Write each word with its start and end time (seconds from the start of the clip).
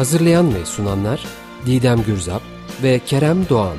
Hazırlayan 0.00 0.54
ve 0.54 0.66
sunanlar 0.66 1.26
Didem 1.66 2.02
Gürzap 2.06 2.42
ve 2.82 3.00
Kerem 3.06 3.48
Doğan. 3.48 3.76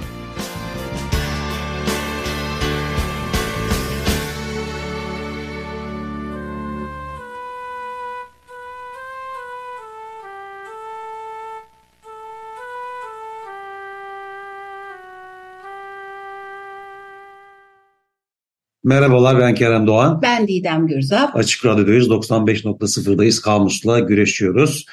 Merhabalar 18.84 19.40
ben 19.40 19.56
Kerem 19.56 19.88
Doğan. 19.88 20.22
Ben 20.22 20.48
Didem 20.48 20.88
Gürzap. 20.88 21.36
Açık 21.36 21.66
Radyo'dayız 21.66 22.08
95.0'dayız 22.08 23.42
Kamus'la 23.42 24.00
güreşiyoruz. 24.00 24.86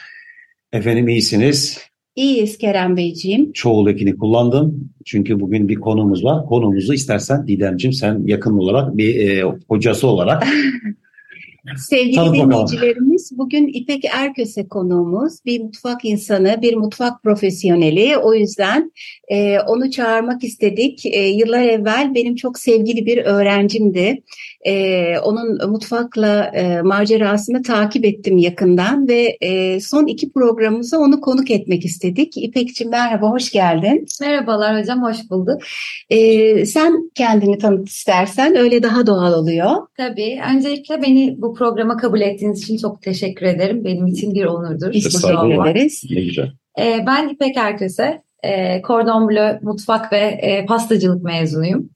Efendim 0.72 1.08
iyisiniz. 1.08 1.78
İyiyiz 2.16 2.58
Kerem 2.58 2.96
Beyciğim. 2.96 3.52
Çoğul 3.52 3.90
ekini 3.90 4.16
kullandım. 4.16 4.90
Çünkü 5.04 5.40
bugün 5.40 5.68
bir 5.68 5.74
konumuz 5.74 6.24
var. 6.24 6.46
Konumuzu 6.46 6.94
istersen 6.94 7.48
Didemciğim 7.48 7.92
sen 7.92 8.22
yakın 8.26 8.58
olarak 8.58 8.96
bir 8.96 9.28
e, 9.28 9.42
hocası 9.68 10.06
olarak 10.06 10.46
Sevgili 11.76 12.14
Tanıt 12.14 12.34
dinleyicilerimiz 12.34 13.32
bakalım. 13.32 13.46
bugün 13.46 13.66
İpek 13.66 14.04
Erköse 14.04 14.68
konuğumuz. 14.68 15.44
Bir 15.44 15.60
mutfak 15.60 16.04
insanı, 16.04 16.58
bir 16.62 16.74
mutfak 16.74 17.22
profesyoneli. 17.22 18.16
O 18.16 18.34
yüzden 18.34 18.92
e, 19.28 19.60
onu 19.60 19.90
çağırmak 19.90 20.44
istedik. 20.44 21.06
E, 21.06 21.28
yıllar 21.28 21.62
evvel 21.62 22.14
benim 22.14 22.34
çok 22.34 22.58
sevgili 22.58 23.06
bir 23.06 23.18
öğrencimdi. 23.18 24.22
E, 24.66 25.14
onun 25.18 25.70
mutfakla 25.70 26.44
e, 26.44 26.82
macerasını 26.82 27.62
takip 27.62 28.04
ettim 28.04 28.38
yakından 28.38 29.08
ve 29.08 29.36
e, 29.40 29.80
son 29.80 30.06
iki 30.06 30.32
programımıza 30.32 30.98
onu 30.98 31.20
konuk 31.20 31.50
etmek 31.50 31.84
istedik. 31.84 32.36
İpek'ciğim 32.36 32.90
merhaba, 32.90 33.30
hoş 33.30 33.50
geldin. 33.50 34.06
Merhabalar 34.20 34.80
hocam, 34.80 35.02
hoş 35.02 35.16
bulduk. 35.30 35.62
E, 36.10 36.66
sen 36.66 37.10
kendini 37.14 37.58
tanıt 37.58 37.88
istersen, 37.88 38.56
öyle 38.56 38.82
daha 38.82 39.06
doğal 39.06 39.32
oluyor. 39.32 39.70
Tabii. 39.96 40.40
Öncelikle 40.54 41.02
beni 41.02 41.34
bu 41.38 41.54
programa 41.54 41.96
kabul 41.96 42.20
ettiğiniz 42.20 42.62
için 42.62 42.76
çok 42.76 43.02
teşekkür 43.02 43.46
ederim. 43.46 43.84
Benim 43.84 44.06
için 44.06 44.34
bir 44.34 44.44
onurdur. 44.44 44.92
Biz 44.92 45.04
teşekkür 45.04 45.68
ederiz. 45.68 46.04
Ne 46.10 46.20
güzel. 46.20 46.52
E, 46.78 47.04
ben 47.06 47.28
İpek 47.28 47.56
Erköse, 47.56 48.22
e, 48.42 48.82
Cordon 48.82 49.28
Bleu 49.28 49.58
mutfak 49.62 50.12
ve 50.12 50.18
e, 50.18 50.66
pastacılık 50.66 51.24
mezunuyum. 51.24 51.90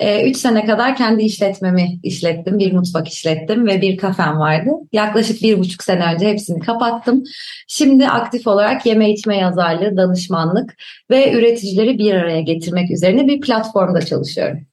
E, 0.00 0.30
üç 0.30 0.36
sene 0.36 0.66
kadar 0.66 0.96
kendi 0.96 1.22
işletmemi 1.22 1.98
işlettim. 2.02 2.58
Bir 2.58 2.72
mutfak 2.72 3.08
işlettim 3.08 3.66
ve 3.66 3.80
bir 3.80 3.96
kafem 3.96 4.38
vardı. 4.38 4.70
Yaklaşık 4.92 5.42
bir 5.42 5.58
buçuk 5.58 5.82
sene 5.82 6.14
önce 6.14 6.28
hepsini 6.28 6.60
kapattım. 6.60 7.22
Şimdi 7.68 8.08
aktif 8.08 8.46
olarak 8.46 8.86
yeme 8.86 9.10
içme 9.10 9.36
yazarlığı, 9.36 9.96
danışmanlık 9.96 10.74
ve 11.10 11.32
üreticileri 11.32 11.98
bir 11.98 12.14
araya 12.14 12.40
getirmek 12.40 12.90
üzerine 12.90 13.26
bir 13.26 13.40
platformda 13.40 14.00
çalışıyorum. 14.00 14.66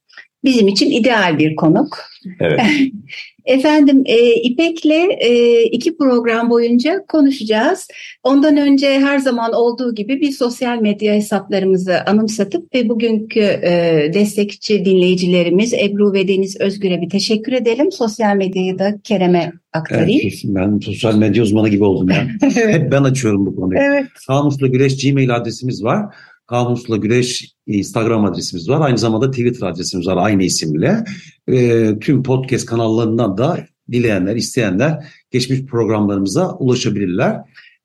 Bizim 0.44 0.68
için 0.68 0.90
ideal 0.90 1.38
bir 1.38 1.56
konuk. 1.56 1.98
Evet. 2.40 2.60
Efendim 3.44 4.02
e, 4.06 4.34
İpek'le 4.34 5.20
e, 5.20 5.62
iki 5.62 5.96
program 5.96 6.50
boyunca 6.50 7.04
konuşacağız. 7.08 7.88
Ondan 8.22 8.56
önce 8.56 9.00
her 9.00 9.18
zaman 9.18 9.52
olduğu 9.52 9.94
gibi 9.94 10.20
bir 10.20 10.30
sosyal 10.30 10.80
medya 10.80 11.14
hesaplarımızı 11.14 12.04
anımsatıp 12.06 12.74
ve 12.74 12.88
bugünkü 12.88 13.40
e, 13.40 14.10
destekçi 14.14 14.84
dinleyicilerimiz 14.84 15.74
Ebru 15.74 16.12
ve 16.12 16.28
Deniz 16.28 16.60
Özgür'e 16.60 17.00
bir 17.00 17.10
teşekkür 17.10 17.52
edelim. 17.52 17.92
Sosyal 17.92 18.36
medyayı 18.36 18.78
da 18.78 18.98
Kerem'e 19.04 19.52
aktarayım. 19.72 20.20
Evet, 20.22 20.40
ben 20.44 20.78
sosyal 20.78 21.16
medya 21.16 21.42
uzmanı 21.42 21.68
gibi 21.68 21.84
oldum 21.84 22.08
ya. 22.08 22.28
evet. 22.42 22.74
Hep 22.74 22.92
ben 22.92 23.02
açıyorum 23.02 23.46
bu 23.46 23.56
konuyu. 23.56 23.80
Evet. 23.80 24.06
Kamusla 24.26 24.66
Güreş 24.66 25.04
Gmail 25.04 25.36
adresimiz 25.36 25.84
var. 25.84 26.14
Kamusla 26.52 26.96
Güreş 26.96 27.54
Instagram 27.66 28.24
adresimiz 28.24 28.68
var. 28.68 28.80
Aynı 28.80 28.98
zamanda 28.98 29.30
Twitter 29.30 29.66
adresimiz 29.66 30.06
var 30.06 30.16
aynı 30.16 30.42
isimle. 30.42 31.04
E, 31.48 31.88
tüm 31.98 32.22
podcast 32.22 32.66
kanallarından 32.66 33.38
da 33.38 33.58
dileyenler, 33.92 34.36
isteyenler 34.36 35.04
geçmiş 35.30 35.62
programlarımıza 35.62 36.56
ulaşabilirler. 36.56 37.36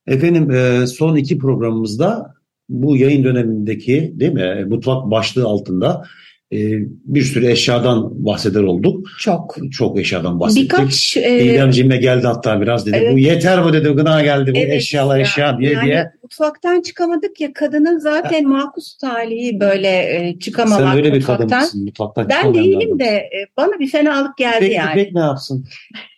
Efendim 0.07 0.51
e, 0.51 0.87
son 0.87 1.15
iki 1.15 1.37
programımızda 1.37 2.33
bu 2.69 2.97
yayın 2.97 3.23
dönemindeki 3.23 4.13
değil 4.15 4.33
mi 4.33 4.65
mutfak 4.69 5.11
başlığı 5.11 5.45
altında 5.45 6.03
e, 6.51 6.57
bir 7.05 7.21
sürü 7.21 7.47
eşyadan 7.47 8.25
bahseder 8.25 8.63
olduk. 8.63 9.07
Çok. 9.19 9.57
Çok 9.71 9.99
eşyadan 9.99 10.39
bahsettik. 10.39 10.71
Birkaç... 10.71 11.17
E, 11.17 11.43
İremciğime 11.45 11.97
geldi 11.97 12.27
hatta 12.27 12.61
biraz 12.61 12.85
dedi. 12.85 12.97
Evet. 13.01 13.13
Bu 13.13 13.19
yeter 13.19 13.63
bu 13.63 13.73
dedi. 13.73 13.89
Gına 13.89 14.21
geldi 14.21 14.53
bu 14.55 14.57
evet, 14.57 14.73
eşyalar 14.73 15.19
eşya 15.19 15.59
diye 15.59 15.71
yani, 15.71 15.85
diye. 15.85 16.11
Mutfaktan 16.23 16.81
çıkamadık 16.81 17.41
ya 17.41 17.53
kadının 17.53 17.99
zaten 17.99 18.43
ha. 18.43 18.49
makus 18.49 18.97
talihi 18.97 19.59
böyle 19.59 19.87
e, 19.87 20.39
çıkamamak 20.39 20.79
Sen 20.79 20.97
öyle 20.97 21.13
bir 21.13 21.17
mutfaktan. 21.17 21.47
kadın 21.47 21.61
mısın 21.61 21.85
mutfaktan 21.85 22.29
Ben 22.29 22.53
değilim 22.53 22.99
de 22.99 23.05
e, 23.05 23.47
bana 23.57 23.79
bir 23.79 23.87
fenalık 23.87 24.37
geldi 24.37 24.65
İpek, 24.65 24.77
yani. 24.77 25.01
İpek 25.01 25.13
ne 25.13 25.19
yapsın? 25.19 25.65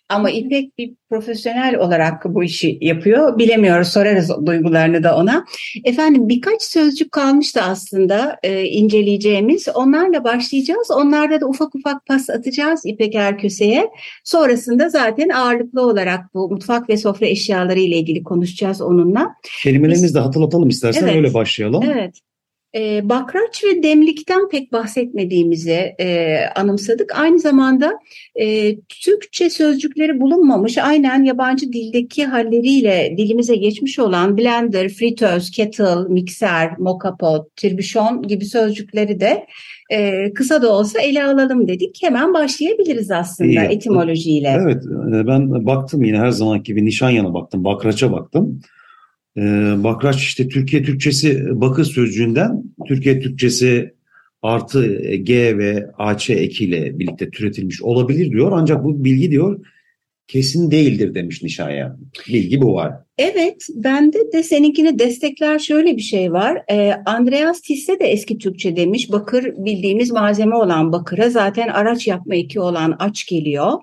Ama 0.10 0.30
İpek 0.30 0.78
bir 0.78 0.94
profesyonel 1.10 1.76
olarak 1.76 2.26
bu 2.26 2.44
işi 2.44 2.78
yapıyor. 2.82 3.38
Bilemiyoruz, 3.38 3.88
sorarız 3.88 4.32
duygularını 4.46 5.04
da 5.04 5.18
ona. 5.18 5.46
Efendim 5.84 6.30
birkaç 6.30 6.62
sözcük 6.62 7.12
kalmıştı 7.12 7.62
aslında 7.62 8.38
e, 8.44 8.64
inceleyeceğimiz. 8.64 9.68
Onlarla 9.76 10.24
başlayacağız. 10.24 10.92
Onlarda 10.92 11.42
da 11.42 11.48
ufak 11.48 11.76
ufak 11.76 12.06
pas 12.06 12.30
atacağız 12.30 12.82
İpek 12.86 13.16
Erköse'ye. 13.16 13.90
Sonrasında 14.24 14.90
zaten 14.90 15.30
ağırlıklı 15.30 15.82
olarak 15.82 16.34
bu 16.34 16.50
mutfak 16.50 16.90
ve 16.90 16.98
sofra 16.98 17.26
eşyaları 17.26 17.80
ile 17.80 17.98
ilgili 17.98 18.24
konuşacağız 18.24 18.82
onunla. 18.82 19.34
Kelimelerimizi 19.64 20.16
de 20.16 20.20
hatırlatalım 20.20 20.70
istersen 20.70 21.04
evet. 21.04 21.16
öyle 21.16 21.34
başlayalım. 21.34 21.84
Evet. 21.92 22.29
E, 22.76 23.10
bakraç 23.10 23.64
ve 23.64 23.84
demlikten 23.84 24.50
pek 24.50 24.72
bahsetmediğimizi 24.72 25.96
e, 26.00 26.38
anımsadık. 26.56 27.20
Aynı 27.20 27.40
zamanda 27.40 28.00
e, 28.36 28.76
Türkçe 28.80 29.50
sözcükleri 29.50 30.22
bulunmamış, 30.22 30.78
aynen 30.78 31.24
yabancı 31.24 31.74
dildeki 31.74 32.26
halleriyle 32.26 33.14
dilimize 33.18 33.56
geçmiş 33.56 34.00
olan 34.00 34.38
blender, 34.38 34.90
fritöz, 34.90 35.52
kettle, 35.52 35.96
mikser, 36.10 36.78
mokapot, 36.80 37.56
tirbüşon 37.56 38.22
gibi 38.22 38.46
sözcükleri 38.46 39.20
de 39.20 39.46
e, 39.92 40.34
kısa 40.34 40.62
da 40.62 40.74
olsa 40.74 41.02
ele 41.02 41.24
alalım 41.24 41.68
dedik. 41.68 41.98
Hemen 42.04 42.34
başlayabiliriz 42.34 43.12
aslında 43.12 43.64
İyi. 43.64 43.70
etimolojiyle. 43.70 44.58
Evet, 44.62 44.84
ben 45.28 45.66
baktım 45.66 46.04
yine 46.04 46.18
her 46.18 46.30
zamanki 46.30 46.64
gibi 46.64 46.86
Nişanyan'a 46.86 47.34
baktım, 47.34 47.64
bakraça 47.64 48.12
baktım. 48.12 48.62
Ee, 49.38 49.42
bakraç 49.84 50.24
işte 50.24 50.48
Türkiye 50.48 50.84
Türkçesi 50.84 51.62
bakır 51.62 51.86
sözcüğünden 51.86 52.64
Türkiye 52.88 53.20
Türkçesi 53.20 53.94
artı 54.42 54.96
G 55.16 55.58
ve 55.58 55.92
AC 55.98 56.34
ekiyle 56.34 57.00
birlikte 57.00 57.30
türetilmiş 57.30 57.82
olabilir 57.82 58.32
diyor. 58.32 58.52
Ancak 58.54 58.84
bu 58.84 59.04
bilgi 59.04 59.32
diyor 59.32 59.66
kesin 60.28 60.72
değildir 60.72 61.14
demiş 61.16 61.44
Nişaya. 61.44 61.98
Bilgi 62.28 62.62
bu 62.62 62.74
var. 62.74 62.94
Evet, 63.20 63.68
bende 63.74 64.32
de 64.34 64.44
seninkini 64.44 65.00
destekler 65.00 65.60
şöyle 65.60 65.98
bir 65.98 66.02
şey 66.02 66.34
var. 66.34 66.62
Ee, 66.72 66.94
Andreas 67.06 67.62
Tisse 67.62 68.00
de 68.00 68.06
eski 68.06 68.38
Türkçe 68.38 68.76
demiş. 68.76 69.12
Bakır 69.12 69.54
bildiğimiz 69.58 70.12
malzeme 70.12 70.56
olan 70.56 70.92
bakıra 70.92 71.30
zaten 71.30 71.68
araç 71.68 72.08
yapma 72.08 72.36
eki 72.36 72.60
olan 72.60 72.96
aç 73.00 73.26
geliyor. 73.26 73.74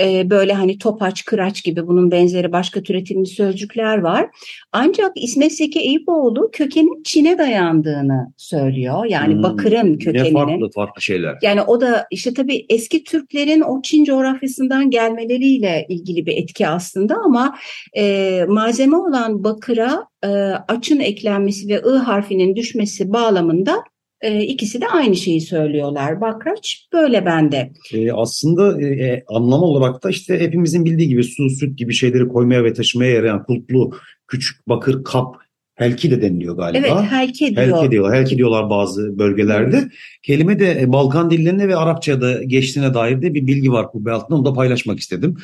Ee, 0.00 0.30
böyle 0.30 0.52
hani 0.52 0.78
topaç, 0.78 1.24
kıraç 1.24 1.64
gibi 1.64 1.86
bunun 1.86 2.10
benzeri 2.10 2.52
başka 2.52 2.82
türetilmiş 2.82 3.30
sözcükler 3.30 3.98
var. 3.98 4.26
Ancak 4.72 5.12
İsmet 5.16 5.52
Zeki 5.52 5.80
Eyüboğlu 5.80 6.50
kökenin 6.52 7.02
Çin'e 7.02 7.38
dayandığını 7.38 8.32
söylüyor. 8.36 9.04
Yani 9.04 9.34
hmm, 9.34 9.42
bakırın 9.42 9.98
kökeninin. 9.98 10.34
Ne 10.34 10.44
farklı 10.44 10.70
farklı 10.70 11.02
şeyler. 11.02 11.34
Yani 11.42 11.62
o 11.62 11.80
da 11.80 12.06
işte 12.10 12.34
tabii 12.34 12.66
eski 12.68 13.04
Türklerin 13.04 13.60
o 13.60 13.82
Çin 13.82 14.04
coğrafyasından 14.04 14.90
gelmeleriyle 14.90 15.86
ilgili 15.88 16.26
bir 16.26 16.36
etki 16.36 16.68
aslında 16.68 17.14
ama 17.24 17.58
e, 17.96 18.44
malzeme 18.48 18.73
olan 18.80 19.44
bakıra 19.44 20.06
e, 20.24 20.28
açın 20.68 21.00
eklenmesi 21.00 21.68
ve 21.68 21.82
ı 21.82 21.96
harfinin 21.96 22.56
düşmesi 22.56 23.12
bağlamında 23.12 23.84
E, 24.20 24.42
ikisi 24.42 24.80
de 24.80 24.88
aynı 24.88 25.16
şeyi 25.16 25.40
söylüyorlar. 25.40 26.20
Bakraç 26.20 26.88
böyle 26.92 27.26
bende. 27.26 27.72
E, 27.94 28.12
aslında 28.12 28.82
e, 28.82 28.86
e, 28.86 29.24
anlam 29.28 29.62
olarak 29.62 30.04
da 30.04 30.10
işte 30.10 30.40
hepimizin 30.40 30.84
bildiği 30.84 31.08
gibi 31.08 31.24
su, 31.24 31.50
süt 31.50 31.78
gibi 31.78 31.94
şeyleri 31.94 32.28
koymaya 32.28 32.64
ve 32.64 32.72
taşımaya 32.72 33.10
yarayan 33.10 33.44
kulplu 33.44 33.92
küçük 34.28 34.68
bakır 34.68 35.04
kap 35.04 35.36
helki 35.74 36.10
de 36.10 36.22
deniliyor 36.22 36.56
galiba. 36.56 36.86
Evet 36.86 37.10
helki 37.10 37.56
diyor. 37.56 37.66
Helki 37.66 37.90
diyorlar. 37.90 38.16
Helki 38.16 38.36
diyorlar 38.36 38.70
bazı 38.70 39.18
bölgelerde. 39.18 39.88
Kelime 40.22 40.58
de 40.58 40.80
e, 40.80 40.92
Balkan 40.92 41.30
dillerine 41.30 41.68
ve 41.68 41.76
Arapçada 41.76 42.42
geçtiğine 42.42 42.94
dair 42.94 43.22
de 43.22 43.34
bir 43.34 43.46
bilgi 43.46 43.72
var 43.72 43.90
kubbe 43.90 44.12
altında. 44.12 44.36
Onu 44.36 44.44
da 44.44 44.52
paylaşmak 44.52 44.98
istedim. 44.98 45.36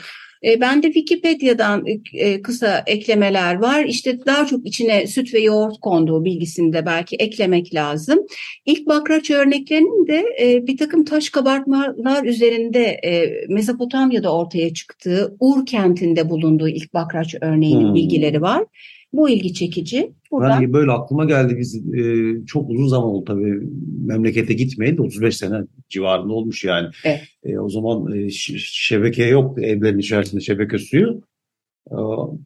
E, 0.44 0.60
ben 0.60 0.82
de 0.82 0.86
Wikipedia'dan 0.86 1.84
e, 2.14 2.42
kısa 2.42 2.82
eklemeler 2.86 3.54
var. 3.54 3.84
İşte 3.84 4.26
daha 4.26 4.46
çok 4.46 4.66
içine 4.66 5.06
süt 5.06 5.34
ve 5.34 5.40
yoğurt 5.40 5.80
konduğu 5.80 6.24
bilgisini 6.24 6.72
de 6.72 6.86
belki 6.86 7.16
eklemek 7.16 7.74
lazım. 7.74 8.18
İlk 8.66 8.86
bakraç 8.86 9.30
örneklerinin 9.30 10.06
de 10.06 10.24
e, 10.40 10.66
bir 10.66 10.76
takım 10.76 11.04
taş 11.04 11.30
kabartmalar 11.30 12.24
üzerinde 12.24 13.00
Mezopotamya'da 13.48 14.36
ortaya 14.36 14.74
çıktığı 14.74 15.36
Ur 15.40 15.66
kentinde 15.66 16.30
bulunduğu 16.30 16.68
ilk 16.68 16.94
bakraç 16.94 17.34
örneğinin 17.40 17.88
hmm. 17.88 17.94
bilgileri 17.94 18.42
var. 18.42 18.64
Bu 19.12 19.30
ilgi 19.30 19.54
çekici. 19.54 20.12
Buradan... 20.30 20.62
Ben 20.62 20.72
böyle 20.72 20.90
aklıma 20.90 21.24
geldi 21.24 21.56
biz 21.58 21.94
e, 21.94 22.34
çok 22.46 22.70
uzun 22.70 22.86
zaman 22.86 23.08
oldu 23.08 23.24
tabii 23.24 23.60
memlekete 24.06 24.54
gitmeyin 24.54 24.96
de 24.96 25.02
35 25.02 25.36
sene 25.36 25.56
civarında 25.88 26.32
olmuş 26.32 26.64
yani. 26.64 26.88
Evet. 27.04 27.20
E, 27.44 27.58
o 27.58 27.68
zaman 27.68 28.12
e, 28.12 28.30
şebeke 28.30 29.24
yok 29.24 29.62
evlerin 29.62 29.98
içerisinde 29.98 30.40
şebeke 30.40 30.78
suyu. 30.78 31.22
E, 31.90 31.98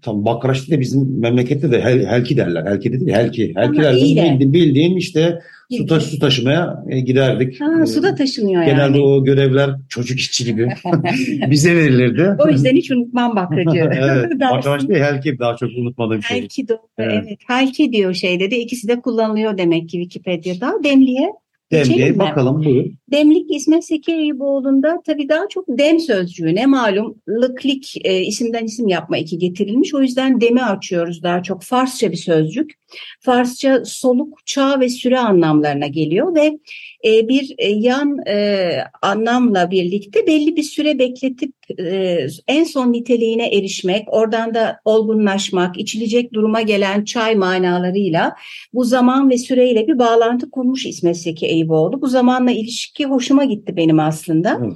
tam 0.02 0.25
Bakraç'ta 0.25 0.76
da 0.76 0.81
bizim 0.81 1.20
memlekette 1.20 1.73
de 1.73 1.81
hel, 1.81 2.06
helki 2.06 2.37
derler. 2.37 2.67
Helki 2.67 2.93
dedi 2.93 3.12
helki. 3.12 3.52
Helki 3.56 3.81
bildiğin, 3.81 4.52
bildiğin 4.52 4.96
işte 4.96 5.38
su, 5.70 5.87
taş, 5.87 6.02
su 6.02 6.19
taşımaya 6.19 6.85
e, 6.88 7.00
giderdik. 7.00 7.61
Ha, 7.61 7.82
e, 7.82 7.87
suda 7.87 8.14
taşınıyor 8.14 8.62
yani. 8.62 8.70
Genelde 8.70 9.00
o 9.00 9.25
görevler 9.25 9.70
çocuk 9.88 10.19
işçi 10.19 10.44
gibi 10.44 10.69
bize 11.50 11.76
verilirdi. 11.76 12.37
O 12.38 12.49
yüzden 12.49 12.76
hiç 12.76 12.91
unutmam 12.91 13.37
bakracı. 13.37 13.79
evet. 13.79 14.31
Değil 14.88 15.00
helki 15.00 15.38
daha 15.38 15.56
çok 15.56 15.70
unutmadığım 15.79 16.23
şey. 16.23 16.37
Helki 16.37 16.69
doğru. 16.69 16.79
Evet. 16.99 17.25
evet. 17.26 17.38
Helki 17.49 17.93
diyor 17.93 18.14
şeyde 18.14 18.50
de 18.50 18.58
ikisi 18.58 18.88
de 18.88 19.00
kullanılıyor 19.00 19.58
demek 19.58 19.88
ki 19.88 20.02
Wikipedia'da. 20.02 20.73
Demliğe 20.85 21.32
Demliğe 21.74 22.18
bakalım 22.18 22.64
buyur. 22.64 22.84
Demlik 23.10 23.54
İsmet 23.54 23.84
Seki 23.84 24.12
Eyüboğlu'nda 24.12 25.02
tabii 25.06 25.28
daha 25.28 25.48
çok 25.48 25.64
dem 25.68 26.00
sözcüğüne 26.00 26.66
malum 26.66 27.14
lıklik 27.28 27.94
e, 28.04 28.20
isimden 28.20 28.64
isim 28.64 28.88
yapma 28.88 29.18
iki 29.18 29.38
getirilmiş. 29.38 29.94
O 29.94 30.02
yüzden 30.02 30.40
demi 30.40 30.62
açıyoruz 30.62 31.22
daha 31.22 31.42
çok. 31.42 31.62
Farsça 31.62 32.10
bir 32.10 32.16
sözcük. 32.16 32.72
Farsça 33.20 33.84
soluk, 33.84 34.46
çağ 34.46 34.80
ve 34.80 34.88
süre 34.88 35.18
anlamlarına 35.18 35.86
geliyor 35.86 36.34
ve 36.34 36.58
e, 37.04 37.28
bir 37.28 37.54
e, 37.58 37.68
yan 37.68 38.18
e, 38.26 38.70
anlamla 39.02 39.70
birlikte 39.70 40.26
belli 40.26 40.56
bir 40.56 40.62
süre 40.62 40.98
bekletip 40.98 41.52
e, 41.78 42.18
en 42.48 42.64
son 42.64 42.92
niteliğine 42.92 43.46
erişmek, 43.46 44.14
oradan 44.14 44.54
da 44.54 44.80
olgunlaşmak, 44.84 45.78
içilecek 45.78 46.32
duruma 46.32 46.60
gelen 46.60 47.04
çay 47.04 47.34
manalarıyla 47.34 48.36
bu 48.74 48.84
zaman 48.84 49.30
ve 49.30 49.38
süreyle 49.38 49.86
bir 49.86 49.98
bağlantı 49.98 50.50
kurmuş 50.50 50.86
İsmet 50.86 51.16
Seki 51.16 51.46
Eyüboğlu. 51.46 52.02
Bu 52.02 52.08
zamanla 52.08 52.50
ilişki 52.50 53.04
hoşuma 53.04 53.44
gitti 53.44 53.76
benim 53.76 54.00
aslında. 54.00 54.50
Hı. 54.50 54.74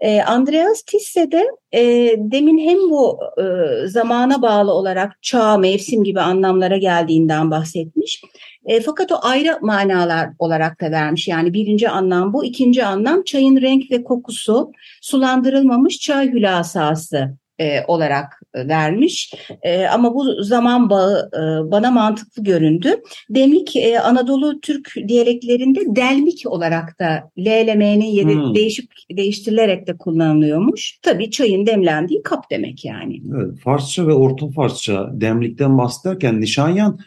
E, 0.00 0.22
Andreas 0.22 0.82
Tisse 0.82 1.32
de 1.32 1.46
e, 1.72 2.14
demin 2.18 2.58
hem 2.58 2.78
bu 2.78 3.18
e, 3.38 3.44
zamana 3.86 4.42
bağlı 4.42 4.72
olarak 4.72 5.22
çağ, 5.22 5.56
mevsim 5.56 6.04
gibi 6.04 6.20
anlamlara 6.20 6.76
geldiğinden 6.76 7.50
bahsetmiş. 7.50 8.22
E, 8.68 8.80
fakat 8.80 9.12
o 9.12 9.16
ayrı 9.22 9.58
manalar 9.62 10.28
olarak 10.38 10.80
da 10.80 10.90
vermiş. 10.90 11.28
Yani 11.28 11.52
birinci 11.52 11.88
anlam 11.88 12.32
bu, 12.32 12.44
ikinci 12.44 12.84
anlam 12.84 13.22
çayın 13.22 13.60
renk 13.60 13.90
ve 13.90 14.04
kokusu, 14.04 14.72
sulandırılmamış 15.00 15.98
çay 15.98 16.32
hülasası 16.32 17.36
e, 17.60 17.84
olarak 17.88 18.40
e, 18.54 18.68
vermiş. 18.68 19.34
E, 19.62 19.86
ama 19.86 20.14
bu 20.14 20.42
zaman 20.42 20.90
bağı 20.90 21.30
e, 21.34 21.70
bana 21.70 21.90
mantıklı 21.90 22.44
göründü. 22.44 22.94
Demlik 23.30 23.76
e, 23.76 24.00
Anadolu 24.00 24.60
Türk 24.60 24.94
diyaleklerinde 25.08 25.80
delmik 25.86 26.42
olarak 26.46 27.00
da 27.00 27.30
L 27.38 27.62
ile 27.62 27.74
M'nin 27.74 28.04
yeri 28.04 28.34
hmm. 28.34 28.54
değişip 28.54 28.92
değiştirilerek 29.10 29.86
de 29.86 29.96
kullanılıyormuş. 29.96 30.98
Tabii 31.02 31.30
çayın 31.30 31.66
demlendiği 31.66 32.22
kap 32.22 32.50
demek 32.50 32.84
yani. 32.84 33.20
Evet, 33.36 33.58
Farsça 33.64 34.06
ve 34.06 34.12
Orta 34.12 34.50
Farsça 34.50 35.10
demlikten 35.12 35.78
bahsederken 35.78 36.40
Nişanyan 36.40 36.98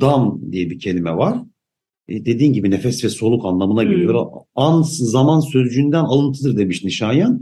dam 0.00 0.40
diye 0.52 0.70
bir 0.70 0.78
kelime 0.78 1.16
var. 1.16 1.38
E, 2.08 2.24
dediğin 2.24 2.52
gibi 2.52 2.70
nefes 2.70 3.04
ve 3.04 3.08
soluk 3.08 3.44
anlamına 3.44 3.84
geliyor. 3.84 4.14
Hmm. 4.14 4.40
An 4.54 4.82
zaman 4.82 5.40
sözcüğünden 5.40 6.04
alıntıdır 6.04 6.56
demiş 6.56 6.84
Nişanyan. 6.84 7.40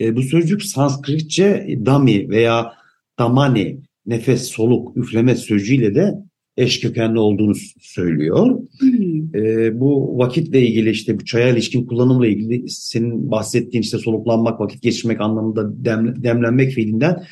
E, 0.00 0.16
bu 0.16 0.22
sözcük 0.22 0.62
Sanskritçe 0.62 1.78
dami 1.86 2.28
veya 2.28 2.72
damani 3.18 3.80
nefes, 4.06 4.48
soluk, 4.48 4.96
üfleme 4.96 5.36
sözcüğüyle 5.36 5.94
de 5.94 6.14
eş 6.56 6.80
kökenli 6.80 7.18
olduğunu 7.18 7.54
söylüyor. 7.80 8.58
Hmm. 8.80 9.36
E, 9.36 9.80
bu 9.80 10.18
vakitle 10.18 10.66
ilgili 10.66 10.90
işte 10.90 11.20
bu 11.20 11.24
çaya 11.24 11.48
ilişkin 11.48 11.86
kullanımla 11.86 12.26
ilgili 12.26 12.68
senin 12.68 13.30
bahsettiğin 13.30 13.82
işte 13.82 13.98
soluklanmak, 13.98 14.60
vakit 14.60 14.82
geçirmek 14.82 15.20
anlamında 15.20 15.84
dem, 15.84 16.22
demlenmek 16.22 16.72
fiilinden 16.72 17.24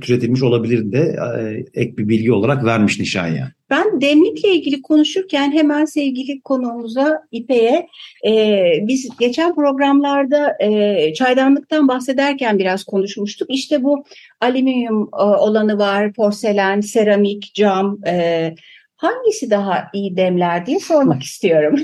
türetilmiş 0.00 0.42
olabilir 0.42 0.92
de 0.92 1.16
e, 1.38 1.80
ek 1.80 1.96
bir 1.96 2.08
bilgi 2.08 2.32
olarak 2.32 2.64
vermiş 2.64 2.98
Nişanya. 2.98 3.52
Ben 3.70 4.00
demlikle 4.00 4.54
ilgili 4.54 4.82
konuşurken 4.82 5.52
hemen 5.52 5.84
sevgili 5.84 6.40
konuğumuza 6.40 7.22
İpe'ye 7.32 7.86
e, 8.26 8.62
biz 8.82 9.08
geçen 9.20 9.54
programlarda 9.54 10.56
e, 10.60 11.14
çaydanlıktan 11.14 11.88
bahsederken 11.88 12.58
biraz 12.58 12.84
konuşmuştuk. 12.84 13.50
İşte 13.50 13.82
bu 13.82 14.04
alüminyum 14.40 15.08
e, 15.18 15.22
olanı 15.22 15.78
var, 15.78 16.12
porselen, 16.12 16.80
seramik, 16.80 17.54
cam 17.54 17.98
e, 18.06 18.54
hangisi 19.00 19.50
daha 19.50 19.84
iyi 19.92 20.16
demler 20.16 20.66
diye 20.66 20.80
sormak 20.80 21.22
istiyorum. 21.22 21.80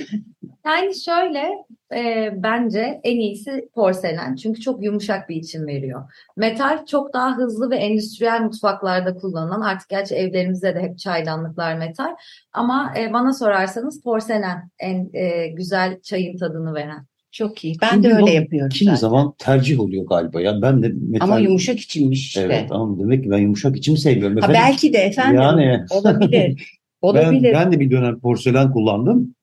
Yani 0.67 1.01
şöyle 1.01 1.51
e, 1.95 2.31
bence 2.43 3.01
en 3.05 3.17
iyisi 3.17 3.69
porselen. 3.75 4.37
Çünkü 4.37 4.61
çok 4.61 4.83
yumuşak 4.83 5.29
bir 5.29 5.37
içim 5.37 5.67
veriyor. 5.67 6.03
Metal 6.37 6.87
çok 6.87 7.15
daha 7.15 7.37
hızlı 7.37 7.71
ve 7.71 7.77
endüstriyel 7.77 8.41
mutfaklarda 8.41 9.15
kullanılan 9.15 9.61
artık 9.61 9.89
gerçi 9.89 10.15
evlerimizde 10.15 10.75
de 10.75 10.81
hep 10.81 10.99
çaydanlıklar 10.99 11.77
metal. 11.77 12.17
Ama 12.53 12.95
e, 12.99 13.13
bana 13.13 13.33
sorarsanız 13.33 14.03
porselen 14.03 14.71
en 14.79 15.11
e, 15.13 15.49
güzel 15.49 16.01
çayın 16.01 16.37
tadını 16.37 16.75
veren. 16.75 17.07
Çok 17.33 17.65
iyi. 17.65 17.77
Ben 17.83 18.03
de 18.03 18.15
öyle 18.15 18.31
yapıyorum. 18.31 18.69
Kimi 18.69 18.91
zaten. 18.91 19.01
zaman 19.01 19.35
tercih 19.39 19.81
oluyor 19.81 20.07
galiba. 20.07 20.41
Ya 20.41 20.63
ben 20.63 20.83
de 20.83 20.93
metal... 21.09 21.27
Ama 21.27 21.39
yumuşak 21.39 21.81
içinmiş 21.81 22.27
işte. 22.27 22.41
Evet 22.41 22.73
ama 22.73 22.99
demek 22.99 23.25
ki 23.25 23.31
ben 23.31 23.39
yumuşak 23.39 23.77
içimi 23.77 23.99
seviyorum. 23.99 24.41
Ha, 24.41 24.49
belki 24.53 24.93
de 24.93 24.99
efendim. 24.99 25.41
Yani 25.41 25.85
olabilir. 25.91 26.73
olabilir. 27.01 27.53
Ben, 27.53 27.65
ben 27.65 27.73
de 27.73 27.81
bir 27.81 27.91
dönem 27.91 28.21
porselen 28.21 28.73
kullandım. 28.73 29.35